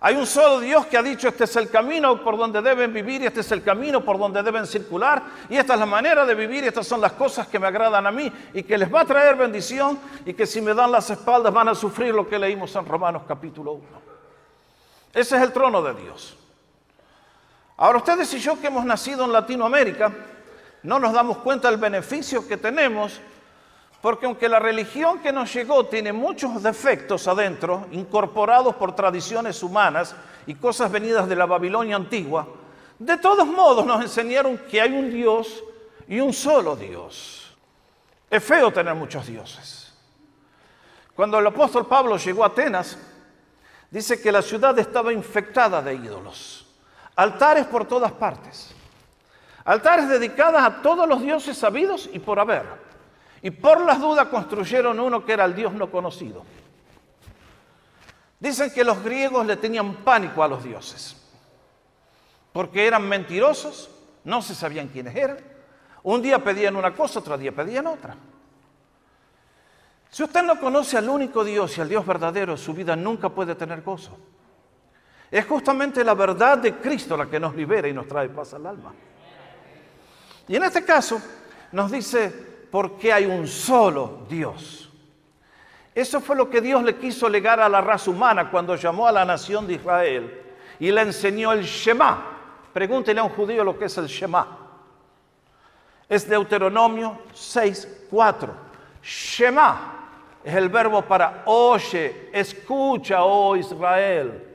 Hay 0.05 0.17
un 0.17 0.27
solo 0.27 0.59
Dios 0.59 0.85
que 0.87 0.97
ha 0.97 1.01
dicho, 1.01 1.29
este 1.29 1.45
es 1.45 1.55
el 1.55 1.69
camino 1.69 2.21
por 2.21 2.37
donde 2.37 2.61
deben 2.61 2.91
vivir 2.91 3.21
y 3.21 3.25
este 3.27 3.39
es 3.39 3.49
el 3.53 3.63
camino 3.63 4.03
por 4.03 4.19
donde 4.19 4.43
deben 4.43 4.67
circular 4.67 5.23
y 5.47 5.55
esta 5.55 5.75
es 5.75 5.79
la 5.79 5.85
manera 5.85 6.25
de 6.25 6.35
vivir 6.35 6.65
y 6.65 6.67
estas 6.67 6.85
son 6.85 6.99
las 6.99 7.13
cosas 7.13 7.47
que 7.47 7.57
me 7.57 7.67
agradan 7.67 8.05
a 8.05 8.11
mí 8.11 8.29
y 8.53 8.63
que 8.63 8.77
les 8.77 8.93
va 8.93 8.99
a 8.99 9.05
traer 9.05 9.37
bendición 9.37 9.97
y 10.25 10.33
que 10.33 10.45
si 10.45 10.59
me 10.59 10.73
dan 10.73 10.91
las 10.91 11.09
espaldas 11.09 11.53
van 11.53 11.69
a 11.69 11.73
sufrir 11.73 12.13
lo 12.13 12.27
que 12.27 12.37
leímos 12.37 12.75
en 12.75 12.85
Romanos 12.85 13.21
capítulo 13.25 13.71
1. 13.71 13.83
Ese 15.13 15.37
es 15.37 15.41
el 15.41 15.53
trono 15.53 15.81
de 15.81 15.93
Dios. 15.93 16.37
Ahora 17.77 17.99
ustedes 17.99 18.33
y 18.33 18.39
yo 18.39 18.59
que 18.59 18.67
hemos 18.67 18.83
nacido 18.83 19.23
en 19.23 19.31
Latinoamérica, 19.31 20.11
no 20.83 20.99
nos 20.99 21.13
damos 21.13 21.37
cuenta 21.37 21.69
del 21.69 21.79
beneficio 21.79 22.45
que 22.45 22.57
tenemos, 22.57 23.21
porque 24.03 24.25
aunque 24.25 24.49
la 24.49 24.59
religión 24.59 25.19
que 25.19 25.31
nos 25.31 25.53
llegó 25.53 25.85
tiene 25.85 26.11
muchos 26.11 26.61
defectos 26.61 27.25
adentro, 27.25 27.87
incorporados 27.91 28.75
por 28.75 28.93
tradiciones 28.93 29.63
humanas 29.63 30.13
y 30.45 30.55
cosas 30.55 30.91
venidas 30.91 31.29
de 31.29 31.37
la 31.37 31.45
Babilonia 31.45 31.95
antigua, 31.95 32.45
de 32.99 33.17
todos 33.17 33.47
modos 33.47 33.85
nos 33.85 34.01
enseñaron 34.01 34.57
que 34.69 34.81
hay 34.81 34.91
un 34.91 35.09
Dios 35.09 35.63
y 36.05 36.19
un 36.19 36.33
solo 36.33 36.75
Dios. 36.75 37.55
Es 38.29 38.43
feo 38.43 38.73
tener 38.73 38.93
muchos 38.93 39.25
dioses. 39.25 39.93
Cuando 41.15 41.39
el 41.39 41.47
apóstol 41.47 41.87
Pablo 41.87 42.17
llegó 42.17 42.43
a 42.43 42.47
Atenas, 42.47 42.97
dice 43.89 44.21
que 44.21 44.33
la 44.33 44.41
ciudad 44.41 44.77
estaba 44.79 45.13
infectada 45.13 45.81
de 45.81 45.95
ídolos, 45.95 46.67
altares 47.15 47.65
por 47.67 47.85
todas 47.85 48.11
partes. 48.11 48.75
Altares 49.63 50.09
dedicados 50.09 50.61
a 50.61 50.81
todos 50.81 51.07
los 51.07 51.21
dioses 51.21 51.57
sabidos 51.57 52.09
y 52.11 52.19
por 52.19 52.37
haber. 52.37 52.83
Y 53.43 53.51
por 53.51 53.85
las 53.85 53.99
dudas 53.99 54.29
construyeron 54.29 54.99
uno 55.01 55.25
que 55.25 55.33
era 55.33 55.43
el 55.43 55.53
Dios 55.53 55.73
no 55.73 55.91
conocido. 55.91 56.43
Dicen 58.39 58.71
que 58.71 58.85
los 58.85 59.03
griegos 59.03 59.45
le 59.45 59.57
tenían 59.57 59.95
pánico 59.97 60.41
a 60.41 60.47
los 60.47 60.63
dioses, 60.63 61.15
porque 62.53 62.87
eran 62.87 63.07
mentirosos, 63.07 63.89
no 64.23 64.41
se 64.41 64.55
sabían 64.55 64.87
quiénes 64.87 65.15
eran. 65.15 65.37
Un 66.03 66.21
día 66.21 66.41
pedían 66.41 66.77
una 66.77 66.95
cosa, 66.95 67.19
otro 67.19 67.37
día 67.37 67.51
pedían 67.51 67.85
otra. 67.87 68.15
Si 70.09 70.23
usted 70.23 70.43
no 70.43 70.57
conoce 70.57 70.97
al 70.97 71.09
único 71.09 71.43
Dios 71.43 71.77
y 71.77 71.81
al 71.81 71.89
Dios 71.89 72.05
verdadero, 72.05 72.55
su 72.55 72.73
vida 72.73 72.95
nunca 72.95 73.27
puede 73.27 73.55
tener 73.55 73.81
gozo. 73.81 74.17
Es 75.29 75.45
justamente 75.45 76.03
la 76.03 76.13
verdad 76.13 76.59
de 76.59 76.75
Cristo 76.75 77.17
la 77.17 77.25
que 77.25 77.39
nos 77.39 77.55
libera 77.55 77.89
y 77.89 77.93
nos 77.93 78.07
trae 78.07 78.29
paz 78.29 78.53
al 78.53 78.67
alma. 78.67 78.93
Y 80.47 80.55
en 80.55 80.63
este 80.63 80.85
caso 80.85 81.21
nos 81.71 81.91
dice, 81.91 82.52
porque 82.73 83.13
hay 83.13 83.27
un 83.27 83.47
solo 83.47 84.25
Dios. 84.27 84.89
Eso 85.93 86.19
fue 86.19 86.35
lo 86.35 86.49
que 86.49 86.59
Dios 86.59 86.81
le 86.81 86.95
quiso 86.95 87.29
legar 87.29 87.59
a 87.59 87.69
la 87.69 87.81
raza 87.81 88.09
humana 88.09 88.49
cuando 88.49 88.75
llamó 88.75 89.05
a 89.05 89.11
la 89.11 89.23
nación 89.23 89.67
de 89.67 89.75
Israel 89.75 90.41
y 90.79 90.89
le 90.89 91.01
enseñó 91.01 91.51
el 91.51 91.65
Shema. 91.65 92.25
Pregúntele 92.73 93.19
a 93.19 93.25
un 93.25 93.29
judío 93.29 93.63
lo 93.63 93.77
que 93.77 93.85
es 93.85 93.95
el 93.99 94.07
Shema. 94.07 94.57
Es 96.09 96.27
Deuteronomio 96.27 97.19
6, 97.31 98.07
4. 98.09 98.51
Shema 99.03 100.09
es 100.43 100.55
el 100.55 100.67
verbo 100.69 101.03
para 101.03 101.43
oye, 101.45 102.31
escucha, 102.33 103.23
oh 103.23 103.55
Israel. 103.55 104.47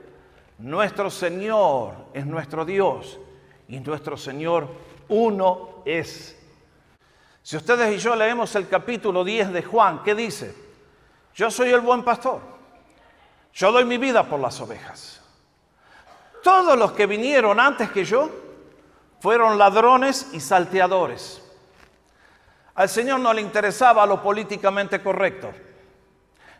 Nuestro 0.58 1.08
Señor 1.08 1.92
es 2.12 2.26
nuestro 2.26 2.64
Dios 2.64 3.16
y 3.68 3.78
nuestro 3.78 4.16
Señor 4.16 4.66
uno 5.08 5.82
es. 5.84 6.34
Si 7.48 7.56
ustedes 7.56 7.96
y 7.96 7.98
yo 7.98 8.14
leemos 8.14 8.54
el 8.56 8.68
capítulo 8.68 9.24
10 9.24 9.54
de 9.54 9.62
Juan, 9.62 10.02
¿qué 10.02 10.14
dice? 10.14 10.54
Yo 11.34 11.50
soy 11.50 11.70
el 11.70 11.80
buen 11.80 12.02
pastor. 12.02 12.42
Yo 13.54 13.72
doy 13.72 13.86
mi 13.86 13.96
vida 13.96 14.22
por 14.24 14.38
las 14.38 14.60
ovejas. 14.60 15.22
Todos 16.42 16.78
los 16.78 16.92
que 16.92 17.06
vinieron 17.06 17.58
antes 17.58 17.90
que 17.90 18.04
yo 18.04 18.28
fueron 19.20 19.56
ladrones 19.56 20.28
y 20.34 20.40
salteadores. 20.40 21.42
Al 22.74 22.90
Señor 22.90 23.20
no 23.20 23.32
le 23.32 23.40
interesaba 23.40 24.04
lo 24.04 24.22
políticamente 24.22 25.02
correcto. 25.02 25.50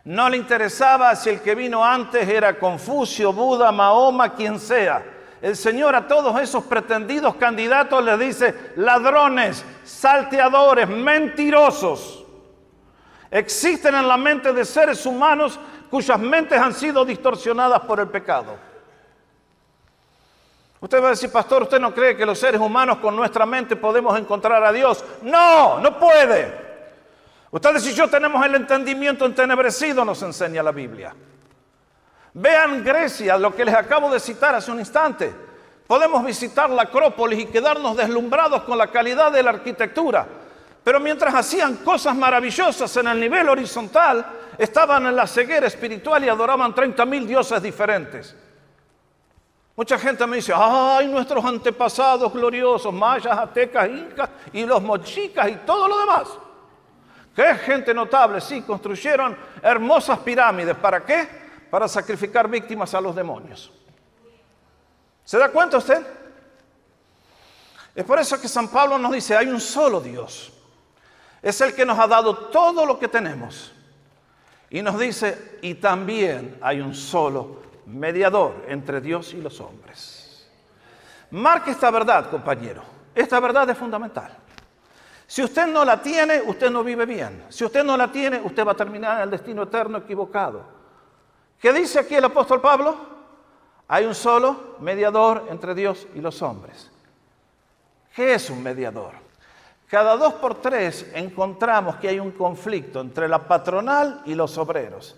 No 0.05 0.27
le 0.27 0.37
interesaba 0.37 1.15
si 1.15 1.29
el 1.29 1.41
que 1.41 1.53
vino 1.53 1.85
antes 1.85 2.27
era 2.27 2.57
Confucio, 2.57 3.31
Buda, 3.31 3.71
Mahoma, 3.71 4.33
quien 4.33 4.59
sea 4.59 5.18
el 5.41 5.55
Señor 5.55 5.95
a 5.95 6.07
todos 6.07 6.39
esos 6.41 6.63
pretendidos 6.65 7.35
candidatos 7.35 8.03
les 8.03 8.19
dice, 8.19 8.71
ladrones, 8.75 9.63
salteadores, 9.83 10.87
mentirosos. 10.87 12.25
Existen 13.31 13.95
en 13.95 14.07
la 14.07 14.17
mente 14.17 14.51
de 14.51 14.65
seres 14.65 15.05
humanos 15.05 15.59
cuyas 15.89 16.19
mentes 16.19 16.59
han 16.59 16.73
sido 16.73 17.05
distorsionadas 17.05 17.79
por 17.81 17.99
el 17.99 18.07
pecado. 18.07 18.57
Usted 20.81 21.01
va 21.01 21.07
a 21.07 21.11
decir, 21.11 21.31
pastor, 21.31 21.63
¿usted 21.63 21.79
no 21.79 21.93
cree 21.93 22.15
que 22.15 22.25
los 22.25 22.39
seres 22.39 22.59
humanos 22.59 22.99
con 22.99 23.15
nuestra 23.15 23.45
mente 23.45 23.75
podemos 23.75 24.17
encontrar 24.17 24.63
a 24.63 24.71
Dios? 24.71 25.03
No, 25.21 25.79
no 25.79 25.97
puede. 25.99 26.69
Ustedes 27.51 27.85
y 27.87 27.93
yo 27.93 28.07
tenemos 28.07 28.45
el 28.45 28.55
entendimiento 28.55 29.25
entenebrecido, 29.25 30.05
nos 30.05 30.21
enseña 30.21 30.63
la 30.63 30.71
Biblia. 30.71 31.13
Vean 32.33 32.83
Grecia, 32.83 33.37
lo 33.37 33.55
que 33.55 33.65
les 33.65 33.75
acabo 33.75 34.11
de 34.11 34.19
citar 34.19 34.55
hace 34.55 34.71
un 34.71 34.79
instante. 34.79 35.33
Podemos 35.87 36.23
visitar 36.23 36.69
la 36.69 36.83
Acrópolis 36.83 37.39
y 37.39 37.45
quedarnos 37.47 37.97
deslumbrados 37.97 38.63
con 38.63 38.77
la 38.77 38.87
calidad 38.87 39.31
de 39.31 39.41
la 39.41 39.49
arquitectura. 39.49 40.27
Pero 40.83 40.99
mientras 40.99 41.33
hacían 41.33 41.77
cosas 41.77 42.15
maravillosas 42.15 42.95
en 42.97 43.07
el 43.07 43.19
nivel 43.19 43.49
horizontal, 43.49 44.25
estaban 44.57 45.07
en 45.07 45.15
la 45.15 45.25
ceguera 45.25 45.67
espiritual 45.67 46.23
y 46.23 46.29
adoraban 46.29 46.75
30 46.75 47.05
mil 47.05 47.27
dioses 47.27 47.61
diferentes. 47.61 48.35
Mucha 49.75 49.97
gente 49.97 50.27
me 50.27 50.35
dice, 50.35 50.53
ay, 50.55 51.07
nuestros 51.07 51.43
antepasados 51.43 52.33
gloriosos, 52.33 52.93
mayas, 52.93 53.37
aztecas, 53.37 53.87
incas 53.89 54.29
y 54.51 54.65
los 54.65 54.81
mochicas 54.81 55.49
y 55.49 55.55
todo 55.65 55.87
lo 55.87 55.99
demás. 55.99 56.27
Qué 57.33 57.55
gente 57.55 57.93
notable, 57.93 58.41
sí, 58.41 58.61
construyeron 58.61 59.37
hermosas 59.63 60.19
pirámides. 60.19 60.75
¿Para 60.75 61.05
qué? 61.05 61.38
Para 61.69 61.87
sacrificar 61.87 62.49
víctimas 62.49 62.93
a 62.93 63.01
los 63.01 63.15
demonios. 63.15 63.71
¿Se 65.23 65.37
da 65.37 65.49
cuenta 65.49 65.77
usted? 65.77 66.05
Es 67.95 68.05
por 68.05 68.19
eso 68.19 68.39
que 68.39 68.47
San 68.47 68.69
Pablo 68.69 68.97
nos 68.97 69.11
dice, 69.11 69.35
hay 69.35 69.47
un 69.47 69.59
solo 69.59 69.99
Dios. 69.99 70.53
Es 71.41 71.59
el 71.61 71.73
que 71.73 71.85
nos 71.85 71.97
ha 71.99 72.07
dado 72.07 72.35
todo 72.35 72.85
lo 72.85 72.97
que 72.97 73.07
tenemos. 73.07 73.71
Y 74.69 74.81
nos 74.81 74.99
dice, 74.99 75.59
y 75.61 75.75
también 75.75 76.57
hay 76.61 76.79
un 76.79 76.93
solo 76.93 77.61
mediador 77.85 78.65
entre 78.67 79.01
Dios 79.01 79.33
y 79.33 79.41
los 79.41 79.59
hombres. 79.59 80.47
Marque 81.31 81.71
esta 81.71 81.91
verdad, 81.91 82.29
compañero. 82.29 82.83
Esta 83.13 83.39
verdad 83.39 83.69
es 83.69 83.77
fundamental. 83.77 84.31
Si 85.27 85.43
usted 85.43 85.67
no 85.67 85.85
la 85.85 86.01
tiene, 86.01 86.41
usted 86.41 86.71
no 86.71 86.83
vive 86.83 87.05
bien. 87.05 87.45
Si 87.49 87.63
usted 87.63 87.83
no 87.83 87.95
la 87.95 88.11
tiene, 88.11 88.41
usted 88.41 88.65
va 88.65 88.71
a 88.71 88.75
terminar 88.75 89.17
en 89.17 89.23
el 89.23 89.29
destino 89.29 89.63
eterno 89.63 89.99
equivocado. 89.99 90.78
¿Qué 91.59 91.73
dice 91.73 91.99
aquí 91.99 92.15
el 92.15 92.25
apóstol 92.25 92.61
Pablo? 92.61 92.95
Hay 93.87 94.05
un 94.05 94.15
solo 94.15 94.75
mediador 94.79 95.47
entre 95.49 95.75
Dios 95.75 96.07
y 96.15 96.21
los 96.21 96.41
hombres. 96.41 96.89
¿Qué 98.15 98.33
es 98.33 98.49
un 98.49 98.63
mediador? 98.63 99.13
Cada 99.87 100.15
dos 100.15 100.35
por 100.35 100.61
tres 100.61 101.07
encontramos 101.13 101.95
que 101.95 102.07
hay 102.07 102.19
un 102.19 102.31
conflicto 102.31 103.01
entre 103.01 103.27
la 103.27 103.47
patronal 103.47 104.21
y 104.25 104.35
los 104.35 104.57
obreros. 104.57 105.17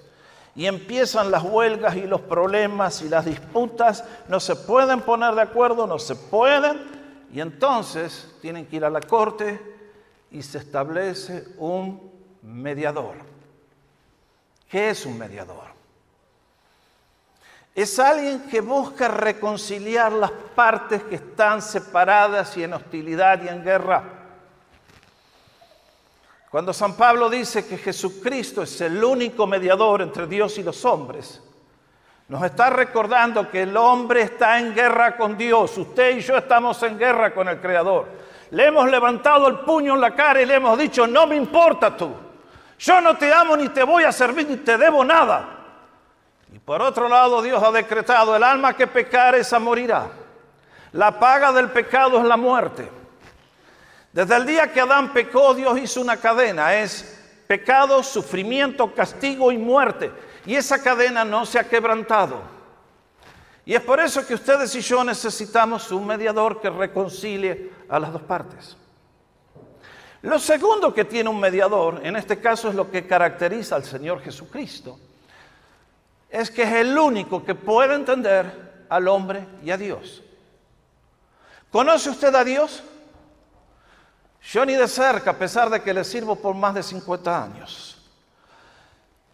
Y 0.55 0.65
empiezan 0.65 1.29
las 1.29 1.43
huelgas 1.43 1.95
y 1.95 2.07
los 2.07 2.21
problemas 2.21 3.01
y 3.01 3.09
las 3.09 3.25
disputas. 3.25 4.03
No 4.27 4.39
se 4.39 4.55
pueden 4.55 5.01
poner 5.01 5.35
de 5.35 5.41
acuerdo, 5.41 5.85
no 5.85 5.99
se 5.99 6.15
pueden. 6.15 6.89
Y 7.33 7.41
entonces 7.41 8.33
tienen 8.41 8.65
que 8.65 8.77
ir 8.77 8.85
a 8.85 8.89
la 8.89 9.01
corte 9.01 9.59
y 10.31 10.41
se 10.41 10.57
establece 10.57 11.45
un 11.57 12.11
mediador. 12.41 13.15
¿Qué 14.69 14.89
es 14.89 15.05
un 15.05 15.17
mediador? 15.17 15.70
Es 17.73 17.99
alguien 17.99 18.41
que 18.49 18.59
busca 18.59 19.07
reconciliar 19.07 20.11
las 20.11 20.31
partes 20.31 21.03
que 21.03 21.15
están 21.15 21.61
separadas 21.61 22.55
y 22.57 22.63
en 22.63 22.73
hostilidad 22.73 23.41
y 23.43 23.47
en 23.47 23.63
guerra. 23.63 24.03
Cuando 26.49 26.73
San 26.73 26.97
Pablo 26.97 27.29
dice 27.29 27.65
que 27.65 27.77
Jesucristo 27.77 28.61
es 28.61 28.81
el 28.81 29.01
único 29.01 29.47
mediador 29.47 30.01
entre 30.01 30.27
Dios 30.27 30.57
y 30.57 30.63
los 30.63 30.83
hombres, 30.83 31.41
nos 32.27 32.43
está 32.43 32.69
recordando 32.69 33.49
que 33.49 33.61
el 33.61 33.75
hombre 33.77 34.23
está 34.23 34.59
en 34.59 34.75
guerra 34.75 35.15
con 35.15 35.37
Dios. 35.37 35.77
Usted 35.77 36.17
y 36.17 36.21
yo 36.21 36.37
estamos 36.37 36.81
en 36.83 36.97
guerra 36.97 37.33
con 37.33 37.47
el 37.47 37.59
Creador. 37.61 38.07
Le 38.51 38.67
hemos 38.67 38.89
levantado 38.89 39.47
el 39.47 39.59
puño 39.59 39.95
en 39.95 40.01
la 40.01 40.13
cara 40.13 40.41
y 40.41 40.45
le 40.45 40.55
hemos 40.55 40.77
dicho, 40.77 41.07
no 41.07 41.25
me 41.25 41.37
importa 41.37 41.95
tú. 41.95 42.13
Yo 42.79 42.99
no 42.99 43.15
te 43.17 43.33
amo 43.33 43.55
ni 43.55 43.69
te 43.69 43.83
voy 43.83 44.03
a 44.03 44.11
servir 44.11 44.49
ni 44.49 44.57
te 44.57 44.77
debo 44.77 45.05
nada. 45.05 45.60
Y 46.51 46.59
por 46.59 46.81
otro 46.81 47.07
lado, 47.07 47.41
Dios 47.41 47.61
ha 47.63 47.71
decretado, 47.71 48.35
el 48.35 48.43
alma 48.43 48.75
que 48.75 48.87
pecare 48.87 49.39
esa 49.39 49.59
morirá. 49.59 50.09
La 50.91 51.17
paga 51.17 51.53
del 51.53 51.69
pecado 51.69 52.19
es 52.19 52.25
la 52.25 52.35
muerte. 52.35 52.89
Desde 54.11 54.35
el 54.35 54.45
día 54.45 54.71
que 54.71 54.81
Adán 54.81 55.13
pecó, 55.13 55.53
Dios 55.53 55.79
hizo 55.79 56.01
una 56.01 56.17
cadena. 56.17 56.75
Es 56.75 57.17
pecado, 57.47 58.03
sufrimiento, 58.03 58.93
castigo 58.93 59.51
y 59.51 59.57
muerte. 59.57 60.11
Y 60.45 60.55
esa 60.55 60.81
cadena 60.81 61.23
no 61.23 61.45
se 61.45 61.59
ha 61.59 61.69
quebrantado. 61.69 62.41
Y 63.63 63.73
es 63.73 63.81
por 63.81 64.01
eso 64.01 64.25
que 64.25 64.33
ustedes 64.33 64.75
y 64.75 64.81
yo 64.81 65.03
necesitamos 65.03 65.91
un 65.91 66.05
mediador 66.05 66.59
que 66.59 66.69
reconcilie 66.69 67.71
a 67.87 67.99
las 67.99 68.11
dos 68.11 68.23
partes. 68.23 68.75
Lo 70.23 70.37
segundo 70.39 70.93
que 70.93 71.05
tiene 71.05 71.29
un 71.29 71.39
mediador, 71.39 72.01
en 72.03 72.15
este 72.15 72.39
caso 72.39 72.69
es 72.69 72.75
lo 72.75 72.91
que 72.91 73.07
caracteriza 73.07 73.75
al 73.75 73.85
Señor 73.85 74.21
Jesucristo, 74.21 74.99
es 76.31 76.49
que 76.49 76.63
es 76.63 76.71
el 76.71 76.97
único 76.97 77.43
que 77.43 77.53
puede 77.53 77.93
entender 77.93 78.85
al 78.89 79.07
hombre 79.09 79.45
y 79.63 79.69
a 79.69 79.77
Dios. 79.77 80.23
¿Conoce 81.69 82.09
usted 82.09 82.33
a 82.33 82.43
Dios? 82.43 82.81
Yo 84.41 84.65
ni 84.65 84.73
de 84.73 84.87
cerca, 84.87 85.31
a 85.31 85.37
pesar 85.37 85.69
de 85.69 85.81
que 85.81 85.93
le 85.93 86.03
sirvo 86.03 86.35
por 86.35 86.55
más 86.55 86.73
de 86.73 86.83
50 86.83 87.43
años. 87.43 88.01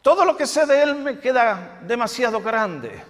Todo 0.02 0.26
lo 0.26 0.36
que 0.36 0.48
sé 0.48 0.66
de 0.66 0.82
Él 0.82 0.96
me 0.96 1.20
queda 1.20 1.80
demasiado 1.84 2.42
grande. 2.42 3.04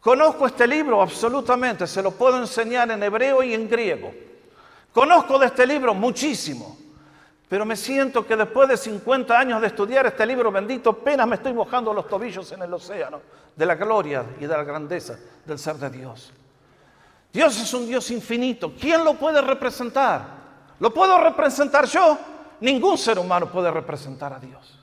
Conozco 0.00 0.46
este 0.46 0.66
libro 0.66 1.02
absolutamente, 1.02 1.86
se 1.86 2.02
lo 2.02 2.10
puedo 2.12 2.38
enseñar 2.38 2.90
en 2.90 3.02
hebreo 3.02 3.42
y 3.42 3.52
en 3.52 3.68
griego. 3.68 4.14
Conozco 4.92 5.38
de 5.38 5.46
este 5.46 5.66
libro 5.66 5.92
muchísimo, 5.92 6.78
pero 7.50 7.66
me 7.66 7.74
siento 7.74 8.24
que 8.24 8.36
después 8.36 8.68
de 8.68 8.76
50 8.76 9.36
años 9.36 9.60
de 9.60 9.66
estudiar 9.66 10.06
este 10.06 10.24
libro 10.24 10.52
bendito, 10.52 10.90
apenas 10.90 11.26
me 11.26 11.34
estoy 11.34 11.52
mojando 11.52 11.92
los 11.92 12.06
tobillos 12.06 12.52
en 12.52 12.62
el 12.62 12.72
océano 12.72 13.20
de 13.56 13.66
la 13.66 13.74
gloria 13.74 14.24
y 14.38 14.42
de 14.42 14.56
la 14.56 14.62
grandeza 14.62 15.18
del 15.44 15.58
ser 15.58 15.74
de 15.74 15.90
Dios. 15.90 16.32
Dios 17.32 17.60
es 17.60 17.74
un 17.74 17.88
Dios 17.88 18.08
infinito. 18.12 18.72
¿Quién 18.80 19.02
lo 19.02 19.14
puede 19.14 19.40
representar? 19.42 20.22
¿Lo 20.78 20.94
puedo 20.94 21.18
representar 21.18 21.86
yo? 21.86 22.16
Ningún 22.60 22.96
ser 22.96 23.18
humano 23.18 23.50
puede 23.50 23.68
representar 23.68 24.32
a 24.32 24.38
Dios. 24.38 24.78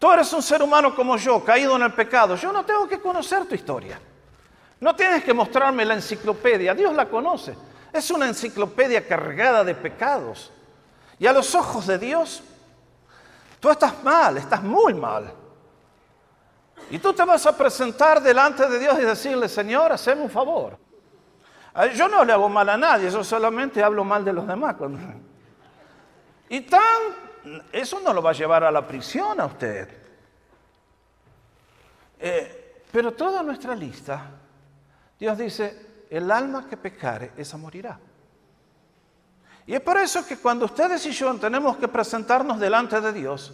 Tú 0.00 0.10
eres 0.10 0.32
un 0.32 0.42
ser 0.42 0.60
humano 0.60 0.96
como 0.96 1.16
yo, 1.16 1.44
caído 1.44 1.76
en 1.76 1.82
el 1.82 1.92
pecado. 1.92 2.34
Yo 2.34 2.50
no 2.50 2.64
tengo 2.64 2.88
que 2.88 2.98
conocer 2.98 3.46
tu 3.46 3.54
historia. 3.54 4.00
No 4.80 4.96
tienes 4.96 5.22
que 5.22 5.32
mostrarme 5.32 5.84
la 5.84 5.94
enciclopedia. 5.94 6.74
Dios 6.74 6.92
la 6.92 7.08
conoce. 7.08 7.56
Es 7.92 8.10
una 8.10 8.26
enciclopedia 8.26 9.06
cargada 9.06 9.62
de 9.62 9.76
pecados. 9.76 10.50
Y 11.18 11.26
a 11.26 11.32
los 11.32 11.54
ojos 11.54 11.86
de 11.86 11.98
Dios, 11.98 12.42
tú 13.60 13.70
estás 13.70 14.02
mal, 14.02 14.36
estás 14.36 14.62
muy 14.62 14.94
mal. 14.94 15.32
Y 16.90 16.98
tú 16.98 17.12
te 17.12 17.24
vas 17.24 17.44
a 17.46 17.56
presentar 17.56 18.22
delante 18.22 18.66
de 18.68 18.78
Dios 18.78 18.98
y 18.98 19.02
decirle, 19.02 19.48
Señor, 19.48 19.92
hazme 19.92 20.14
un 20.14 20.30
favor. 20.30 20.78
Yo 21.94 22.08
no 22.08 22.24
le 22.24 22.32
hago 22.32 22.48
mal 22.48 22.68
a 22.68 22.76
nadie, 22.76 23.10
yo 23.10 23.22
solamente 23.22 23.82
hablo 23.82 24.04
mal 24.04 24.24
de 24.24 24.32
los 24.32 24.46
demás. 24.46 24.76
Y 26.48 26.62
tan, 26.62 26.80
eso 27.72 28.00
no 28.00 28.12
lo 28.12 28.22
va 28.22 28.30
a 28.30 28.34
llevar 28.34 28.64
a 28.64 28.70
la 28.70 28.86
prisión 28.86 29.40
a 29.40 29.46
usted. 29.46 29.88
Eh, 32.18 32.84
pero 32.90 33.12
toda 33.12 33.42
nuestra 33.42 33.74
lista, 33.74 34.30
Dios 35.18 35.36
dice, 35.36 36.06
el 36.10 36.30
alma 36.30 36.66
que 36.68 36.76
pecare, 36.76 37.32
esa 37.36 37.56
morirá. 37.56 37.98
Y 39.68 39.74
es 39.74 39.82
por 39.82 39.98
eso 39.98 40.26
que 40.26 40.38
cuando 40.38 40.64
ustedes 40.64 41.04
y 41.04 41.10
yo 41.10 41.34
tenemos 41.34 41.76
que 41.76 41.86
presentarnos 41.86 42.58
delante 42.58 42.98
de 43.02 43.12
Dios, 43.12 43.52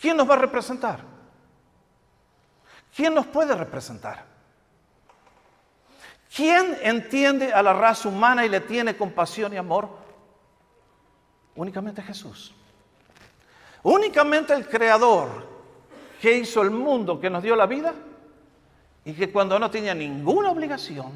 ¿quién 0.00 0.16
nos 0.16 0.30
va 0.30 0.34
a 0.34 0.38
representar? 0.38 1.00
¿Quién 2.94 3.12
nos 3.12 3.26
puede 3.26 3.56
representar? 3.56 4.24
¿Quién 6.32 6.78
entiende 6.82 7.52
a 7.52 7.64
la 7.64 7.72
raza 7.72 8.08
humana 8.08 8.46
y 8.46 8.48
le 8.48 8.60
tiene 8.60 8.96
compasión 8.96 9.52
y 9.52 9.56
amor? 9.56 9.88
Únicamente 11.56 12.00
Jesús. 12.00 12.54
Únicamente 13.82 14.54
el 14.54 14.68
Creador 14.68 15.48
que 16.22 16.32
hizo 16.32 16.62
el 16.62 16.70
mundo, 16.70 17.18
que 17.18 17.28
nos 17.28 17.42
dio 17.42 17.56
la 17.56 17.66
vida 17.66 17.92
y 19.04 19.14
que 19.14 19.32
cuando 19.32 19.58
no 19.58 19.68
tenía 19.68 19.96
ninguna 19.96 20.50
obligación, 20.50 21.10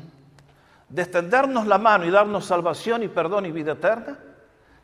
de 0.95 1.03
extendernos 1.03 1.67
la 1.67 1.77
mano 1.77 2.05
y 2.05 2.11
darnos 2.11 2.47
salvación 2.47 3.03
y 3.03 3.09
perdón 3.09 3.47
y 3.47 3.51
vida 3.51 3.73
eterna, 3.73 4.17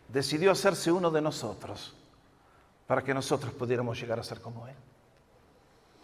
decidió 0.09 0.51
hacerse 0.51 0.91
uno 0.91 1.09
de 1.09 1.21
nosotros 1.21 1.95
para 2.89 3.01
que 3.05 3.15
nosotros 3.15 3.53
pudiéramos 3.53 4.01
llegar 4.01 4.19
a 4.19 4.25
ser 4.25 4.41
como 4.41 4.67
Él. 4.67 4.75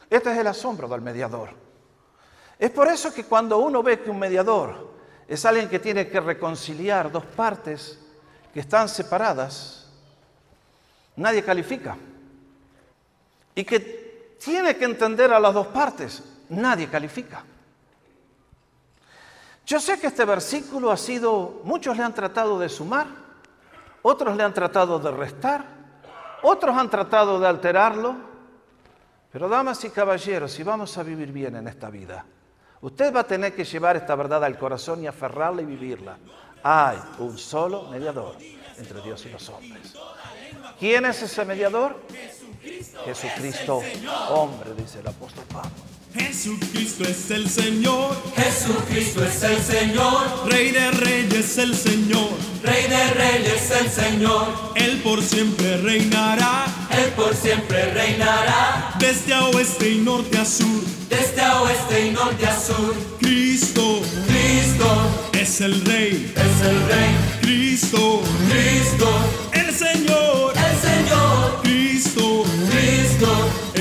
Este 0.08 0.30
es 0.30 0.38
el 0.38 0.46
asombro 0.46 0.86
del 0.86 1.00
mediador. 1.00 1.50
Es 2.56 2.70
por 2.70 2.86
eso 2.86 3.12
que 3.12 3.24
cuando 3.24 3.58
uno 3.58 3.82
ve 3.82 3.98
que 4.00 4.08
un 4.08 4.20
mediador 4.20 4.94
es 5.26 5.44
alguien 5.44 5.68
que 5.68 5.80
tiene 5.80 6.06
que 6.06 6.20
reconciliar 6.20 7.10
dos 7.10 7.24
partes 7.24 7.98
que 8.54 8.60
están 8.60 8.88
separadas, 8.88 9.90
nadie 11.16 11.42
califica. 11.42 11.96
Y 13.56 13.64
que 13.64 14.36
tiene 14.40 14.76
que 14.76 14.84
entender 14.84 15.32
a 15.32 15.40
las 15.40 15.52
dos 15.52 15.66
partes, 15.66 16.22
nadie 16.48 16.86
califica. 16.86 17.42
Yo 19.66 19.80
sé 19.80 19.98
que 19.98 20.06
este 20.06 20.24
versículo 20.24 20.92
ha 20.92 20.96
sido, 20.96 21.60
muchos 21.64 21.96
le 21.96 22.04
han 22.04 22.14
tratado 22.14 22.56
de 22.56 22.68
sumar, 22.68 23.08
otros 24.02 24.36
le 24.36 24.44
han 24.44 24.54
tratado 24.54 25.00
de 25.00 25.10
restar, 25.10 25.64
otros 26.42 26.76
han 26.76 26.88
tratado 26.88 27.40
de 27.40 27.48
alterarlo, 27.48 28.14
pero 29.32 29.48
damas 29.48 29.82
y 29.82 29.90
caballeros, 29.90 30.52
si 30.52 30.62
vamos 30.62 30.96
a 30.96 31.02
vivir 31.02 31.32
bien 31.32 31.56
en 31.56 31.66
esta 31.66 31.90
vida, 31.90 32.24
usted 32.80 33.12
va 33.12 33.20
a 33.20 33.26
tener 33.26 33.56
que 33.56 33.64
llevar 33.64 33.96
esta 33.96 34.14
verdad 34.14 34.44
al 34.44 34.56
corazón 34.56 35.02
y 35.02 35.08
aferrarla 35.08 35.62
y 35.62 35.64
vivirla. 35.64 36.16
Hay 36.62 36.98
un 37.18 37.36
solo 37.36 37.88
mediador 37.88 38.36
entre 38.78 39.00
Dios 39.02 39.26
y 39.26 39.30
los 39.30 39.48
hombres. 39.48 39.94
¿Quién 40.78 41.06
es 41.06 41.22
ese 41.22 41.44
mediador? 41.44 42.00
Jesucristo, 43.04 43.82
hombre, 44.30 44.74
dice 44.76 45.00
el 45.00 45.08
apóstol 45.08 45.44
Pablo. 45.52 45.95
Jesucristo 46.18 47.04
es 47.04 47.30
el 47.30 47.48
Señor. 47.48 48.16
Jesucristo 48.36 49.24
es 49.24 49.42
el 49.42 49.62
Señor. 49.62 50.48
Rey 50.50 50.70
de 50.70 50.90
reyes 50.92 51.58
el 51.58 51.76
Señor. 51.76 52.30
Rey 52.62 52.86
de 52.88 53.10
reyes 53.14 53.70
el 53.70 53.90
Señor. 53.90 54.46
Él 54.76 55.00
por 55.02 55.22
siempre 55.22 55.76
reinará. 55.78 56.66
Él 56.90 57.10
por 57.16 57.34
siempre 57.34 57.92
reinará. 57.92 58.94
Desde 58.98 59.34
a 59.34 59.44
oeste 59.46 59.90
y 59.90 59.98
norte 59.98 60.38
a 60.38 60.44
sur. 60.44 60.82
Desde 61.10 61.42
a 61.42 61.62
oeste 61.62 62.06
y 62.06 62.10
norte 62.10 62.46
a 62.46 62.58
sur. 62.58 62.94
Cristo. 63.20 64.00
Cristo. 64.26 65.30
Es 65.32 65.60
el 65.60 65.84
Rey. 65.84 66.32
Es 66.34 66.66
el 66.66 66.86
Rey. 66.86 67.16
Cristo. 67.42 68.22
Cristo. 68.48 69.08
El 69.52 69.74
Señor. 69.74 70.52
El 70.56 70.80
Señor. 70.80 71.45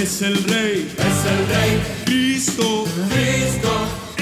Es 0.05 0.21
el 0.21 0.37
Rey. 0.43 0.87
Es 0.99 1.25
el 1.25 1.47
Rey. 1.47 1.81
Cristo. 2.05 2.85
Cristo. 3.09 3.71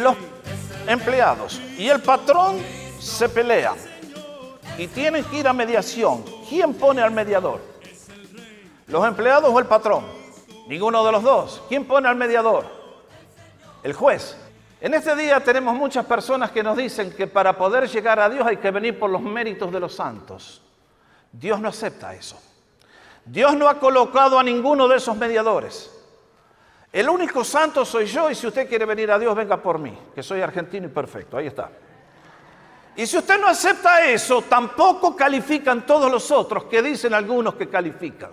los 0.00 0.14
empleados 0.86 1.60
y 1.76 1.86
el 1.86 1.98
patrón 1.98 2.58
se 3.00 3.28
pelean 3.28 3.74
y 4.78 4.86
tienen 4.88 5.24
que 5.24 5.38
ir 5.38 5.48
a 5.48 5.52
mediación. 5.52 6.24
¿Quién 6.48 6.74
pone 6.74 7.02
al 7.02 7.10
mediador? 7.10 7.60
¿Los 8.86 9.06
empleados 9.06 9.50
o 9.52 9.58
el 9.58 9.66
patrón? 9.66 10.04
Ninguno 10.68 11.04
de 11.04 11.12
los 11.12 11.22
dos. 11.22 11.62
¿Quién 11.68 11.84
pone 11.84 12.08
al 12.08 12.16
mediador? 12.16 12.66
El 13.82 13.92
juez. 13.94 14.36
En 14.80 14.94
este 14.94 15.16
día 15.16 15.40
tenemos 15.40 15.74
muchas 15.74 16.04
personas 16.04 16.50
que 16.50 16.62
nos 16.62 16.76
dicen 16.76 17.12
que 17.12 17.26
para 17.26 17.56
poder 17.56 17.88
llegar 17.88 18.20
a 18.20 18.28
Dios 18.28 18.46
hay 18.46 18.58
que 18.58 18.70
venir 18.70 18.98
por 18.98 19.10
los 19.10 19.22
méritos 19.22 19.72
de 19.72 19.80
los 19.80 19.94
santos. 19.94 20.62
Dios 21.32 21.60
no 21.60 21.68
acepta 21.68 22.14
eso. 22.14 22.40
Dios 23.24 23.56
no 23.56 23.68
ha 23.68 23.80
colocado 23.80 24.38
a 24.38 24.42
ninguno 24.42 24.86
de 24.86 24.96
esos 24.96 25.16
mediadores. 25.16 25.92
El 26.92 27.08
único 27.08 27.42
santo 27.42 27.84
soy 27.84 28.06
yo 28.06 28.30
y 28.30 28.34
si 28.34 28.46
usted 28.46 28.68
quiere 28.68 28.84
venir 28.84 29.10
a 29.10 29.18
Dios, 29.18 29.34
venga 29.34 29.56
por 29.56 29.78
mí, 29.78 29.98
que 30.14 30.22
soy 30.22 30.40
argentino 30.40 30.86
y 30.86 30.90
perfecto. 30.90 31.36
Ahí 31.36 31.46
está. 31.46 31.70
Y 32.96 33.06
si 33.06 33.18
usted 33.18 33.38
no 33.38 33.48
acepta 33.48 34.04
eso, 34.06 34.42
tampoco 34.42 35.14
califican 35.14 35.84
todos 35.84 36.10
los 36.10 36.30
otros 36.30 36.64
que 36.64 36.82
dicen 36.82 37.12
algunos 37.12 37.54
que 37.54 37.68
califican. 37.68 38.30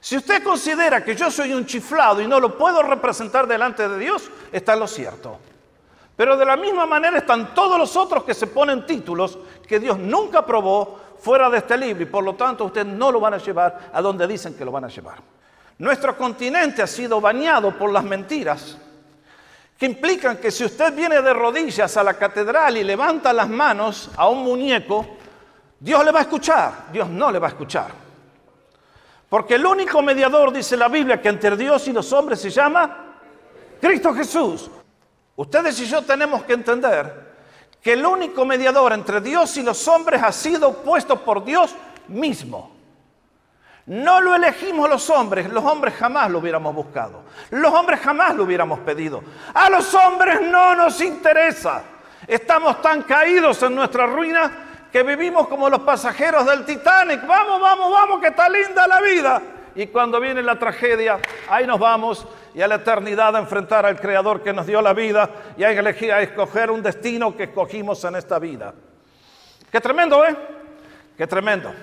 Si 0.00 0.16
usted 0.16 0.42
considera 0.42 1.02
que 1.02 1.14
yo 1.14 1.30
soy 1.30 1.52
un 1.52 1.64
chiflado 1.64 2.20
y 2.20 2.26
no 2.26 2.40
lo 2.40 2.58
puedo 2.58 2.82
representar 2.82 3.46
delante 3.46 3.88
de 3.88 3.98
Dios, 3.98 4.30
está 4.52 4.76
lo 4.76 4.86
cierto. 4.86 5.38
Pero 6.16 6.36
de 6.36 6.44
la 6.44 6.56
misma 6.56 6.86
manera 6.86 7.18
están 7.18 7.54
todos 7.54 7.78
los 7.78 7.96
otros 7.96 8.24
que 8.24 8.34
se 8.34 8.48
ponen 8.48 8.84
títulos 8.84 9.38
que 9.66 9.80
Dios 9.80 9.98
nunca 9.98 10.40
aprobó 10.40 10.98
fuera 11.18 11.48
de 11.48 11.58
este 11.58 11.76
libro 11.78 12.02
y 12.02 12.06
por 12.06 12.22
lo 12.22 12.34
tanto 12.34 12.64
ustedes 12.64 12.86
no 12.86 13.10
lo 13.10 13.18
van 13.18 13.34
a 13.34 13.38
llevar 13.38 13.90
a 13.92 14.02
donde 14.02 14.26
dicen 14.26 14.54
que 14.54 14.64
lo 14.64 14.72
van 14.72 14.84
a 14.84 14.88
llevar. 14.88 15.22
Nuestro 15.78 16.16
continente 16.16 16.82
ha 16.82 16.86
sido 16.86 17.20
bañado 17.20 17.76
por 17.76 17.90
las 17.90 18.04
mentiras 18.04 18.76
que 19.78 19.86
implican 19.86 20.36
que 20.36 20.50
si 20.50 20.64
usted 20.64 20.94
viene 20.94 21.20
de 21.20 21.32
rodillas 21.32 21.96
a 21.96 22.04
la 22.04 22.14
catedral 22.14 22.76
y 22.76 22.84
levanta 22.84 23.32
las 23.32 23.48
manos 23.48 24.10
a 24.16 24.28
un 24.28 24.44
muñeco, 24.44 25.06
Dios 25.80 26.04
le 26.04 26.12
va 26.12 26.20
a 26.20 26.22
escuchar, 26.22 26.86
Dios 26.92 27.08
no 27.08 27.30
le 27.30 27.38
va 27.38 27.48
a 27.48 27.50
escuchar. 27.50 27.90
Porque 29.28 29.56
el 29.56 29.66
único 29.66 30.00
mediador, 30.00 30.52
dice 30.52 30.76
la 30.76 30.88
Biblia, 30.88 31.20
que 31.20 31.28
entre 31.28 31.56
Dios 31.56 31.88
y 31.88 31.92
los 31.92 32.12
hombres 32.12 32.40
se 32.40 32.50
llama 32.50 33.16
Cristo 33.80 34.14
Jesús. 34.14 34.70
Ustedes 35.36 35.80
y 35.80 35.86
yo 35.86 36.02
tenemos 36.02 36.44
que 36.44 36.52
entender 36.52 37.34
que 37.82 37.94
el 37.94 38.06
único 38.06 38.44
mediador 38.44 38.92
entre 38.92 39.20
Dios 39.20 39.56
y 39.56 39.62
los 39.62 39.86
hombres 39.88 40.22
ha 40.22 40.30
sido 40.30 40.72
puesto 40.82 41.22
por 41.24 41.44
Dios 41.44 41.74
mismo. 42.08 42.73
No 43.86 44.20
lo 44.20 44.34
elegimos 44.34 44.88
los 44.88 45.10
hombres, 45.10 45.50
los 45.52 45.62
hombres 45.62 45.94
jamás 45.94 46.30
lo 46.30 46.38
hubiéramos 46.38 46.74
buscado, 46.74 47.22
los 47.50 47.72
hombres 47.72 48.00
jamás 48.00 48.34
lo 48.34 48.44
hubiéramos 48.44 48.80
pedido. 48.80 49.22
A 49.52 49.68
los 49.68 49.92
hombres 49.94 50.40
no 50.40 50.74
nos 50.74 51.00
interesa. 51.02 51.82
Estamos 52.26 52.80
tan 52.80 53.02
caídos 53.02 53.62
en 53.62 53.74
nuestra 53.74 54.06
ruina 54.06 54.50
que 54.90 55.02
vivimos 55.02 55.48
como 55.48 55.68
los 55.68 55.80
pasajeros 55.80 56.46
del 56.46 56.64
Titanic. 56.64 57.26
Vamos, 57.26 57.60
vamos, 57.60 57.92
vamos, 57.92 58.20
que 58.20 58.28
está 58.28 58.48
linda 58.48 58.86
la 58.86 59.02
vida. 59.02 59.42
Y 59.74 59.88
cuando 59.88 60.18
viene 60.18 60.40
la 60.40 60.58
tragedia, 60.58 61.18
ahí 61.50 61.66
nos 61.66 61.78
vamos 61.78 62.26
y 62.54 62.62
a 62.62 62.68
la 62.68 62.76
eternidad 62.76 63.36
a 63.36 63.40
enfrentar 63.40 63.84
al 63.84 64.00
Creador 64.00 64.42
que 64.42 64.52
nos 64.52 64.66
dio 64.66 64.80
la 64.80 64.94
vida 64.94 65.28
y 65.58 65.64
a 65.64 65.72
elegir, 65.72 66.12
a 66.12 66.22
escoger 66.22 66.70
un 66.70 66.82
destino 66.82 67.36
que 67.36 67.44
escogimos 67.44 68.02
en 68.04 68.16
esta 68.16 68.38
vida. 68.38 68.72
Qué 69.70 69.80
tremendo, 69.80 70.24
¿eh? 70.24 70.36
Qué 71.18 71.26
tremendo. 71.26 71.74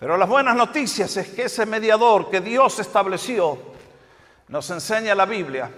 Pero 0.00 0.16
las 0.16 0.28
buenas 0.28 0.56
noticias 0.56 1.14
es 1.18 1.28
que 1.28 1.42
ese 1.42 1.66
mediador 1.66 2.30
que 2.30 2.40
Dios 2.40 2.78
estableció 2.78 3.58
nos 4.48 4.68
enseña 4.70 5.14
la 5.14 5.26
Biblia 5.26 5.70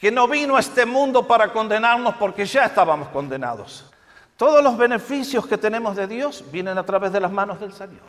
que 0.00 0.10
no 0.10 0.26
vino 0.26 0.56
a 0.56 0.60
este 0.60 0.84
mundo 0.84 1.28
para 1.28 1.52
condenarnos 1.52 2.16
porque 2.16 2.44
ya 2.44 2.64
estábamos 2.64 3.08
condenados. 3.10 3.88
Todos 4.36 4.60
los 4.60 4.76
beneficios 4.76 5.46
que 5.46 5.56
tenemos 5.56 5.94
de 5.94 6.08
Dios 6.08 6.44
vienen 6.50 6.76
a 6.76 6.84
través 6.84 7.12
de 7.12 7.20
las 7.20 7.30
manos 7.30 7.60
del 7.60 7.72
Señor. 7.72 8.00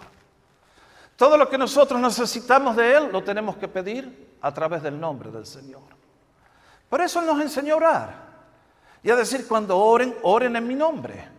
Todo 1.15 1.37
lo 1.37 1.47
que 1.47 1.59
nosotros 1.59 2.01
necesitamos 2.01 2.75
de 2.75 2.95
Él 2.95 3.09
lo 3.11 3.23
tenemos 3.23 3.55
que 3.57 3.67
pedir 3.67 4.35
a 4.41 4.51
través 4.51 4.81
del 4.81 4.99
nombre 4.99 5.29
del 5.29 5.45
Señor. 5.45 5.83
Por 6.89 7.01
eso 7.01 7.21
nos 7.21 7.39
enseñó 7.39 7.75
a 7.75 7.77
orar. 7.77 8.23
Y 9.03 9.11
a 9.11 9.15
decir, 9.15 9.47
cuando 9.47 9.77
oren, 9.77 10.15
oren 10.23 10.55
en 10.55 10.67
mi 10.67 10.73
nombre. 10.73 11.32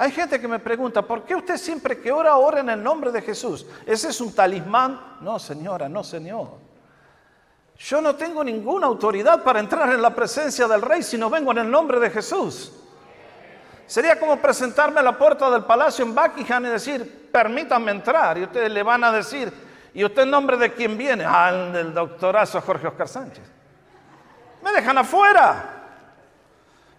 Hay 0.00 0.12
gente 0.12 0.40
que 0.40 0.48
me 0.48 0.58
pregunta, 0.58 1.02
¿por 1.02 1.24
qué 1.24 1.34
usted 1.34 1.58
siempre 1.58 2.00
que 2.00 2.10
ora, 2.10 2.34
ora 2.38 2.60
en 2.60 2.70
el 2.70 2.82
nombre 2.82 3.12
de 3.12 3.20
Jesús? 3.20 3.66
¿Ese 3.84 4.08
es 4.08 4.18
un 4.22 4.34
talismán? 4.34 5.18
No, 5.20 5.38
señora, 5.38 5.90
no, 5.90 6.02
señor. 6.02 6.52
Yo 7.76 8.00
no 8.00 8.16
tengo 8.16 8.42
ninguna 8.42 8.86
autoridad 8.86 9.42
para 9.44 9.60
entrar 9.60 9.92
en 9.92 10.00
la 10.00 10.14
presencia 10.14 10.66
del 10.66 10.80
rey 10.80 11.02
si 11.02 11.18
no 11.18 11.28
vengo 11.28 11.50
en 11.50 11.58
el 11.58 11.70
nombre 11.70 12.00
de 12.00 12.08
Jesús. 12.08 12.72
Sería 13.86 14.18
como 14.18 14.38
presentarme 14.38 15.00
a 15.00 15.02
la 15.02 15.18
puerta 15.18 15.50
del 15.50 15.64
palacio 15.64 16.02
en 16.02 16.14
Buckingham 16.14 16.64
y 16.64 16.68
decir, 16.70 17.28
permítanme 17.30 17.90
entrar. 17.90 18.38
Y 18.38 18.44
ustedes 18.44 18.70
le 18.70 18.82
van 18.82 19.04
a 19.04 19.12
decir, 19.12 19.52
¿y 19.92 20.02
usted 20.02 20.22
en 20.22 20.30
nombre 20.30 20.56
de 20.56 20.72
quién 20.72 20.96
viene? 20.96 21.26
Ah, 21.26 21.52
del 21.52 21.92
doctorazo 21.92 22.58
Jorge 22.62 22.86
Oscar 22.86 23.06
Sánchez. 23.06 23.44
Me 24.62 24.72
dejan 24.72 24.96
afuera. 24.96 25.79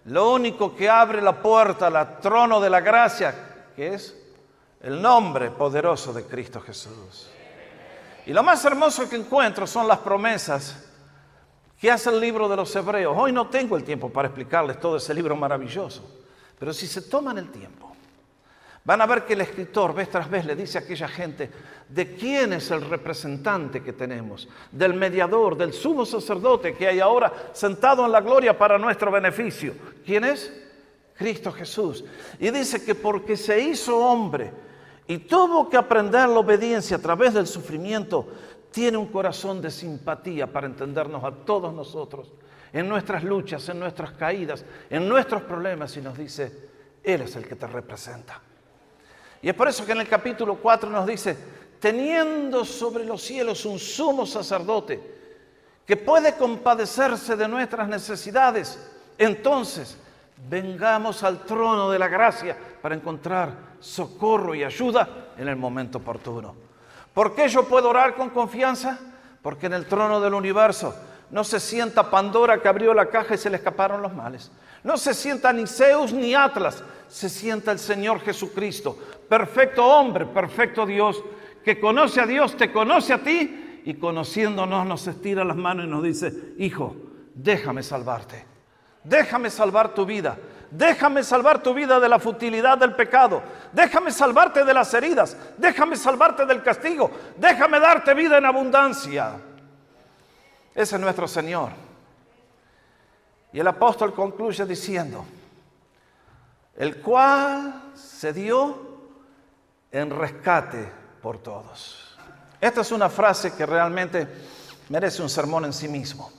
Lo 0.06 0.32
único 0.32 0.74
que 0.74 0.88
abre 0.88 1.22
la 1.22 1.40
puerta 1.40 1.86
al 1.86 2.20
trono 2.20 2.60
de 2.60 2.70
la 2.70 2.80
gracia, 2.80 3.34
que 3.76 3.94
es 3.94 4.16
el 4.80 5.00
nombre 5.00 5.50
poderoso 5.50 6.12
de 6.12 6.24
Cristo 6.24 6.60
Jesús. 6.60 7.28
Y 8.26 8.32
lo 8.32 8.42
más 8.42 8.64
hermoso 8.64 9.08
que 9.08 9.16
encuentro 9.16 9.66
son 9.66 9.86
las 9.86 9.98
promesas 9.98 10.88
que 11.80 11.90
hace 11.90 12.10
el 12.10 12.20
libro 12.20 12.48
de 12.48 12.56
los 12.56 12.74
Hebreos. 12.74 13.16
Hoy 13.16 13.32
no 13.32 13.48
tengo 13.48 13.76
el 13.76 13.84
tiempo 13.84 14.10
para 14.10 14.28
explicarles 14.28 14.80
todo 14.80 14.96
ese 14.96 15.14
libro 15.14 15.34
maravilloso, 15.36 16.02
pero 16.58 16.72
si 16.72 16.86
se 16.86 17.02
toman 17.02 17.38
el 17.38 17.50
tiempo, 17.50 17.91
Van 18.84 19.00
a 19.00 19.06
ver 19.06 19.24
que 19.24 19.34
el 19.34 19.42
escritor 19.42 19.94
vez 19.94 20.10
tras 20.10 20.28
vez 20.28 20.44
le 20.44 20.56
dice 20.56 20.76
a 20.76 20.80
aquella 20.80 21.06
gente 21.06 21.48
de 21.88 22.16
quién 22.16 22.52
es 22.52 22.70
el 22.72 22.80
representante 22.82 23.80
que 23.80 23.92
tenemos, 23.92 24.48
del 24.72 24.94
mediador, 24.94 25.56
del 25.56 25.72
sumo 25.72 26.04
sacerdote 26.04 26.74
que 26.74 26.88
hay 26.88 26.98
ahora 26.98 27.32
sentado 27.52 28.04
en 28.04 28.10
la 28.10 28.20
gloria 28.20 28.58
para 28.58 28.78
nuestro 28.78 29.12
beneficio. 29.12 29.74
¿Quién 30.04 30.24
es? 30.24 30.52
Cristo 31.16 31.52
Jesús. 31.52 32.04
Y 32.40 32.50
dice 32.50 32.84
que 32.84 32.96
porque 32.96 33.36
se 33.36 33.60
hizo 33.60 33.96
hombre 33.98 34.50
y 35.06 35.18
tuvo 35.18 35.68
que 35.70 35.76
aprender 35.76 36.28
la 36.28 36.40
obediencia 36.40 36.96
a 36.96 37.00
través 37.00 37.34
del 37.34 37.46
sufrimiento, 37.46 38.26
tiene 38.72 38.96
un 38.96 39.06
corazón 39.06 39.60
de 39.60 39.70
simpatía 39.70 40.52
para 40.52 40.66
entendernos 40.66 41.22
a 41.22 41.30
todos 41.30 41.72
nosotros 41.72 42.32
en 42.72 42.88
nuestras 42.88 43.22
luchas, 43.22 43.68
en 43.68 43.78
nuestras 43.78 44.12
caídas, 44.12 44.64
en 44.90 45.08
nuestros 45.08 45.42
problemas 45.42 45.96
y 45.96 46.00
nos 46.00 46.18
dice, 46.18 46.68
Él 47.04 47.20
es 47.20 47.36
el 47.36 47.46
que 47.46 47.54
te 47.54 47.66
representa. 47.68 48.40
Y 49.42 49.48
es 49.48 49.54
por 49.54 49.68
eso 49.68 49.84
que 49.84 49.92
en 49.92 50.00
el 50.00 50.08
capítulo 50.08 50.56
4 50.56 50.88
nos 50.88 51.06
dice, 51.06 51.36
teniendo 51.80 52.64
sobre 52.64 53.04
los 53.04 53.20
cielos 53.20 53.64
un 53.66 53.78
sumo 53.78 54.24
sacerdote 54.24 55.02
que 55.84 55.96
puede 55.96 56.36
compadecerse 56.36 57.34
de 57.34 57.48
nuestras 57.48 57.88
necesidades, 57.88 58.78
entonces 59.18 59.98
vengamos 60.48 61.24
al 61.24 61.44
trono 61.44 61.90
de 61.90 61.98
la 61.98 62.08
gracia 62.08 62.56
para 62.80 62.94
encontrar 62.94 63.72
socorro 63.80 64.54
y 64.54 64.62
ayuda 64.62 65.32
en 65.36 65.48
el 65.48 65.56
momento 65.56 65.98
oportuno. 65.98 66.54
¿Por 67.12 67.34
qué 67.34 67.48
yo 67.48 67.64
puedo 67.64 67.90
orar 67.90 68.14
con 68.14 68.30
confianza? 68.30 68.98
Porque 69.42 69.66
en 69.66 69.74
el 69.74 69.86
trono 69.86 70.20
del 70.20 70.34
universo 70.34 70.94
no 71.30 71.44
se 71.44 71.58
sienta 71.58 72.10
Pandora 72.10 72.60
que 72.60 72.68
abrió 72.68 72.94
la 72.94 73.06
caja 73.06 73.34
y 73.34 73.38
se 73.38 73.50
le 73.50 73.56
escaparon 73.56 74.02
los 74.02 74.14
males. 74.14 74.50
No 74.84 74.96
se 74.96 75.14
sienta 75.14 75.52
ni 75.52 75.66
Zeus 75.66 76.12
ni 76.12 76.34
Atlas, 76.34 76.82
se 77.08 77.28
sienta 77.28 77.72
el 77.72 77.78
Señor 77.78 78.20
Jesucristo, 78.20 78.98
perfecto 79.32 79.82
hombre, 79.86 80.26
perfecto 80.26 80.84
Dios, 80.84 81.24
que 81.64 81.80
conoce 81.80 82.20
a 82.20 82.26
Dios, 82.26 82.54
te 82.54 82.70
conoce 82.70 83.14
a 83.14 83.22
ti 83.22 83.80
y 83.82 83.94
conociéndonos 83.94 84.84
nos 84.84 85.06
estira 85.06 85.42
las 85.42 85.56
manos 85.56 85.86
y 85.86 85.88
nos 85.88 86.02
dice, 86.02 86.52
hijo, 86.58 86.94
déjame 87.34 87.82
salvarte, 87.82 88.44
déjame 89.02 89.48
salvar 89.48 89.94
tu 89.94 90.04
vida, 90.04 90.36
déjame 90.70 91.22
salvar 91.22 91.62
tu 91.62 91.72
vida 91.72 91.98
de 91.98 92.10
la 92.10 92.18
futilidad 92.18 92.76
del 92.76 92.94
pecado, 92.94 93.42
déjame 93.72 94.10
salvarte 94.10 94.66
de 94.66 94.74
las 94.74 94.92
heridas, 94.92 95.34
déjame 95.56 95.96
salvarte 95.96 96.44
del 96.44 96.62
castigo, 96.62 97.10
déjame 97.38 97.80
darte 97.80 98.12
vida 98.12 98.36
en 98.36 98.44
abundancia. 98.44 99.36
Ese 100.74 100.96
es 100.96 101.00
nuestro 101.00 101.26
Señor. 101.26 101.70
Y 103.50 103.60
el 103.60 103.66
apóstol 103.66 104.12
concluye 104.12 104.66
diciendo, 104.66 105.24
el 106.76 106.96
cual 106.96 107.92
se 107.94 108.34
dio 108.34 108.91
en 109.92 110.10
rescate 110.10 110.90
por 111.22 111.38
todos. 111.38 112.16
Esta 112.60 112.80
es 112.80 112.90
una 112.90 113.08
frase 113.08 113.54
que 113.54 113.66
realmente 113.66 114.26
merece 114.88 115.22
un 115.22 115.28
sermón 115.28 115.66
en 115.66 115.72
sí 115.72 115.86
mismo. 115.86 116.32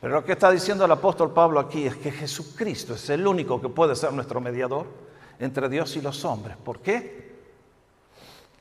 Pero 0.00 0.14
lo 0.14 0.24
que 0.24 0.32
está 0.32 0.50
diciendo 0.50 0.84
el 0.84 0.90
apóstol 0.90 1.32
Pablo 1.32 1.60
aquí 1.60 1.86
es 1.86 1.96
que 1.96 2.10
Jesucristo 2.10 2.94
es 2.94 3.08
el 3.10 3.26
único 3.26 3.60
que 3.60 3.68
puede 3.68 3.94
ser 3.94 4.12
nuestro 4.12 4.40
mediador 4.40 4.86
entre 5.38 5.68
Dios 5.68 5.94
y 5.96 6.02
los 6.02 6.24
hombres. 6.24 6.56
¿Por 6.56 6.80
qué? 6.80 7.38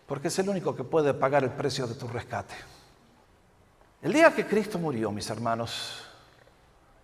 Porque 0.06 0.28
es 0.28 0.40
el 0.40 0.50
único 0.50 0.76
que 0.76 0.84
puede 0.84 1.14
pagar 1.14 1.44
el 1.44 1.52
precio 1.52 1.88
de 1.88 1.96
tu 1.96 2.08
rescate. 2.08 2.56
El 4.02 4.14
día 4.14 4.34
que 4.34 4.46
Cristo 4.46 4.78
murió, 4.80 5.12
mis 5.12 5.30
hermanos, 5.30 6.06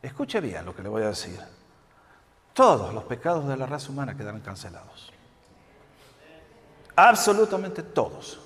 escuche 0.02 0.40
bien 0.40 0.66
lo 0.66 0.76
que 0.76 0.84
le 0.84 0.90
voy 0.90 1.04
a 1.04 1.08
decir 1.08 1.40
todos 2.56 2.94
los 2.94 3.04
pecados 3.04 3.46
de 3.50 3.58
la 3.58 3.66
raza 3.66 3.92
humana 3.92 4.16
quedarán 4.16 4.40
cancelados. 4.40 5.12
Absolutamente 6.96 7.84
todos. 7.84 8.40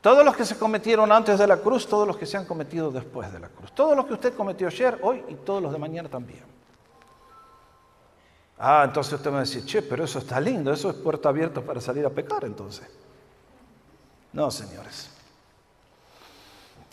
Todos 0.00 0.24
los 0.24 0.36
que 0.36 0.44
se 0.44 0.58
cometieron 0.58 1.10
antes 1.10 1.38
de 1.38 1.46
la 1.46 1.56
cruz, 1.56 1.86
todos 1.86 2.06
los 2.06 2.16
que 2.16 2.24
se 2.24 2.36
han 2.36 2.44
cometido 2.44 2.90
después 2.90 3.32
de 3.32 3.40
la 3.40 3.48
cruz. 3.48 3.72
Todos 3.72 3.96
los 3.96 4.06
que 4.06 4.14
usted 4.14 4.34
cometió 4.34 4.68
ayer, 4.68 4.98
hoy 5.02 5.24
y 5.28 5.34
todos 5.34 5.62
los 5.62 5.72
de 5.72 5.78
mañana 5.78 6.08
también. 6.08 6.44
Ah, 8.58 8.82
entonces 8.84 9.12
usted 9.12 9.30
me 9.30 9.40
decir, 9.40 9.64
che, 9.64 9.82
pero 9.82 10.04
eso 10.04 10.18
está 10.18 10.40
lindo, 10.40 10.72
eso 10.72 10.90
es 10.90 10.96
puerta 10.96 11.28
abierta 11.28 11.60
para 11.60 11.80
salir 11.80 12.06
a 12.06 12.10
pecar 12.10 12.44
entonces. 12.44 12.88
No, 14.32 14.50
señores. 14.50 15.10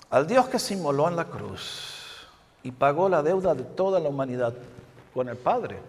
Al 0.10 0.28
Dios 0.28 0.48
que 0.48 0.60
se 0.60 0.76
inmoló 0.76 1.08
en 1.08 1.16
la 1.16 1.26
cruz 1.26 2.28
y 2.64 2.72
pagó 2.72 3.10
la 3.10 3.24
deuda 3.24 3.54
de 3.56 3.64
toda 3.64 4.00
la 4.00 4.10
humanidad 4.10 4.54
con 5.14 5.30
el 5.30 5.38
Padre, 5.38 5.80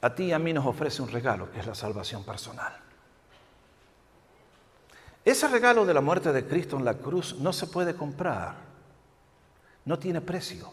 a 0.00 0.14
ti 0.14 0.24
y 0.24 0.32
a 0.32 0.38
mí 0.38 0.52
nos 0.52 0.66
ofrece 0.66 1.00
un 1.00 1.08
regalo, 1.08 1.50
que 1.50 1.60
es 1.60 1.66
la 1.66 1.74
salvación 1.74 2.24
personal. 2.24 2.83
Ese 5.24 5.48
regalo 5.48 5.86
de 5.86 5.94
la 5.94 6.00
muerte 6.00 6.32
de 6.32 6.46
Cristo 6.46 6.76
en 6.76 6.84
la 6.84 6.94
cruz 6.94 7.36
no 7.38 7.52
se 7.52 7.66
puede 7.66 7.94
comprar, 7.94 8.56
no 9.84 9.98
tiene 9.98 10.20
precio. 10.20 10.70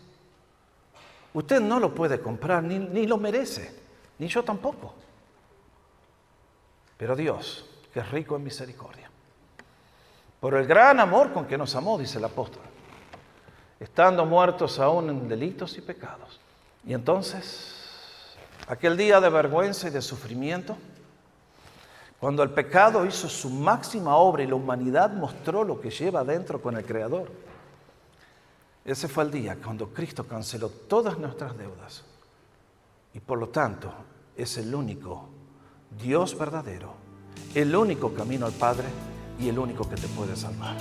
Usted 1.34 1.62
no 1.62 1.80
lo 1.80 1.96
puede 1.96 2.20
comprar, 2.20 2.62
ni, 2.62 2.78
ni 2.78 3.08
lo 3.08 3.18
merece, 3.18 3.74
ni 4.20 4.28
yo 4.28 4.44
tampoco. 4.44 4.94
Pero 6.98 7.16
Dios, 7.16 7.66
que 7.94 8.02
es 8.02 8.12
rico 8.12 8.36
en 8.36 8.44
misericordia, 8.44 9.10
por 10.42 10.56
el 10.56 10.68
gran 10.68 11.00
amor 11.00 11.32
con 11.32 11.46
que 11.46 11.58
nos 11.58 11.76
amó, 11.76 11.98
dice 11.98 12.18
el 12.18 12.26
apóstol, 12.26 12.64
estando 13.80 14.26
muertos 14.26 14.80
aún 14.80 15.10
en 15.10 15.30
delitos 15.30 15.78
y 15.78 15.82
pecados. 15.82 16.40
Y 16.86 16.94
entonces, 16.94 18.36
aquel 18.68 18.98
día 18.98 19.22
de 19.22 19.30
vergüenza 19.30 19.88
y 19.88 19.92
de 19.92 20.02
sufrimiento, 20.02 20.78
cuando 22.22 22.44
el 22.44 22.52
pecado 22.52 23.04
hizo 23.04 23.28
su 23.28 23.50
máxima 23.50 24.16
obra 24.16 24.44
y 24.44 24.48
la 24.48 24.54
humanidad 24.54 25.12
mostró 25.12 25.64
lo 25.64 25.82
que 25.82 25.90
lleva 25.90 26.20
adentro 26.20 26.62
con 26.62 26.78
el 26.78 26.86
Creador, 26.86 27.32
ese 28.86 29.08
fue 29.08 29.24
el 29.24 29.32
día 29.32 29.58
cuando 29.62 29.88
Cristo 29.88 30.28
canceló 30.28 30.70
todas 30.70 31.18
nuestras 31.18 31.58
deudas 31.58 32.04
y 33.16 33.20
por 33.20 33.40
lo 33.40 33.50
tanto 33.50 33.92
es 34.38 34.56
el 34.60 34.76
único 34.76 35.30
Dios 36.00 36.38
verdadero, 36.38 36.94
el 37.56 37.76
único 37.76 38.14
camino 38.14 38.46
al 38.46 38.54
Padre 38.54 38.86
y 39.40 39.50
el 39.50 39.58
único 39.58 39.90
que 39.90 39.96
te 39.96 40.08
puede 40.10 40.36
salvar. 40.36 40.78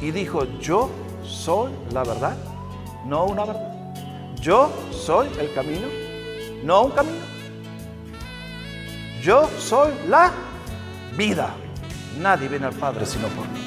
Y 0.00 0.12
dijo, 0.12 0.44
yo 0.60 0.88
soy 1.22 1.74
la 1.92 2.04
verdad, 2.04 2.38
no 3.04 3.26
una 3.26 3.44
verdad. 3.44 4.34
Yo 4.40 4.70
soy 4.90 5.28
el 5.38 5.52
camino, 5.52 5.88
no 6.64 6.86
un 6.86 6.92
camino. 6.92 7.25
Yo 9.26 9.50
soy 9.58 9.90
la 10.08 10.30
vida. 11.16 11.52
Nadie 12.20 12.46
viene 12.46 12.66
al 12.66 12.74
Padre 12.74 13.04
sino 13.04 13.26
por 13.26 13.44
mí. 13.48 13.58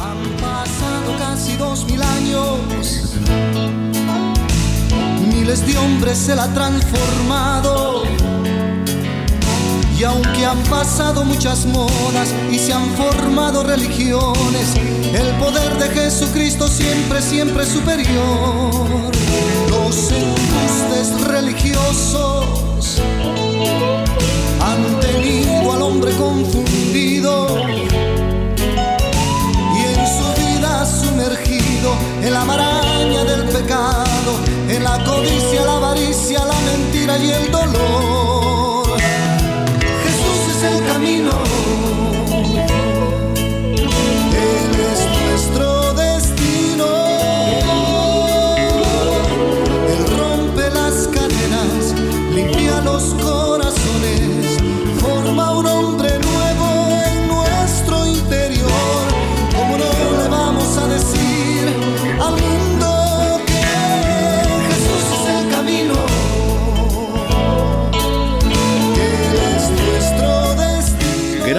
Han 0.00 0.22
pasado 0.40 1.18
casi 1.18 1.56
dos 1.56 1.84
mil 1.86 2.00
años, 2.00 3.16
miles 5.34 5.66
de 5.66 5.76
hombres 5.76 6.16
se 6.16 6.36
la 6.36 6.44
han 6.44 6.54
transformado. 6.54 8.04
Y 9.98 10.04
aunque 10.04 10.46
han 10.46 10.62
pasado 10.70 11.24
muchas 11.24 11.66
modas 11.66 12.32
y 12.48 12.60
se 12.60 12.72
han 12.72 12.88
formado 12.90 13.64
religiones, 13.64 14.76
el 15.12 15.28
poder 15.40 15.76
de 15.76 15.88
Jesucristo 15.88 16.68
siempre, 16.68 17.20
siempre 17.20 17.64
es 17.64 17.70
superior. 17.70 19.10
Los 19.70 20.12
embustes 20.12 21.20
religiosos 21.26 22.56
hombre 25.96 26.12
confundido 26.16 27.46
y 29.74 29.80
en 29.80 30.06
su 30.06 30.26
vida 30.38 30.84
sumergido 30.84 31.94
en 32.22 32.34
la 32.34 32.44
maraña 32.44 33.24
del 33.24 33.44
pecado, 33.44 34.32
en 34.68 34.84
la 34.84 35.02
codicia, 35.04 35.64
la 35.64 35.76
avaricia, 35.76 36.44
la 36.44 36.60
mentira 36.60 37.16
y 37.16 37.30
el 37.30 37.50
dolor. 37.50 38.05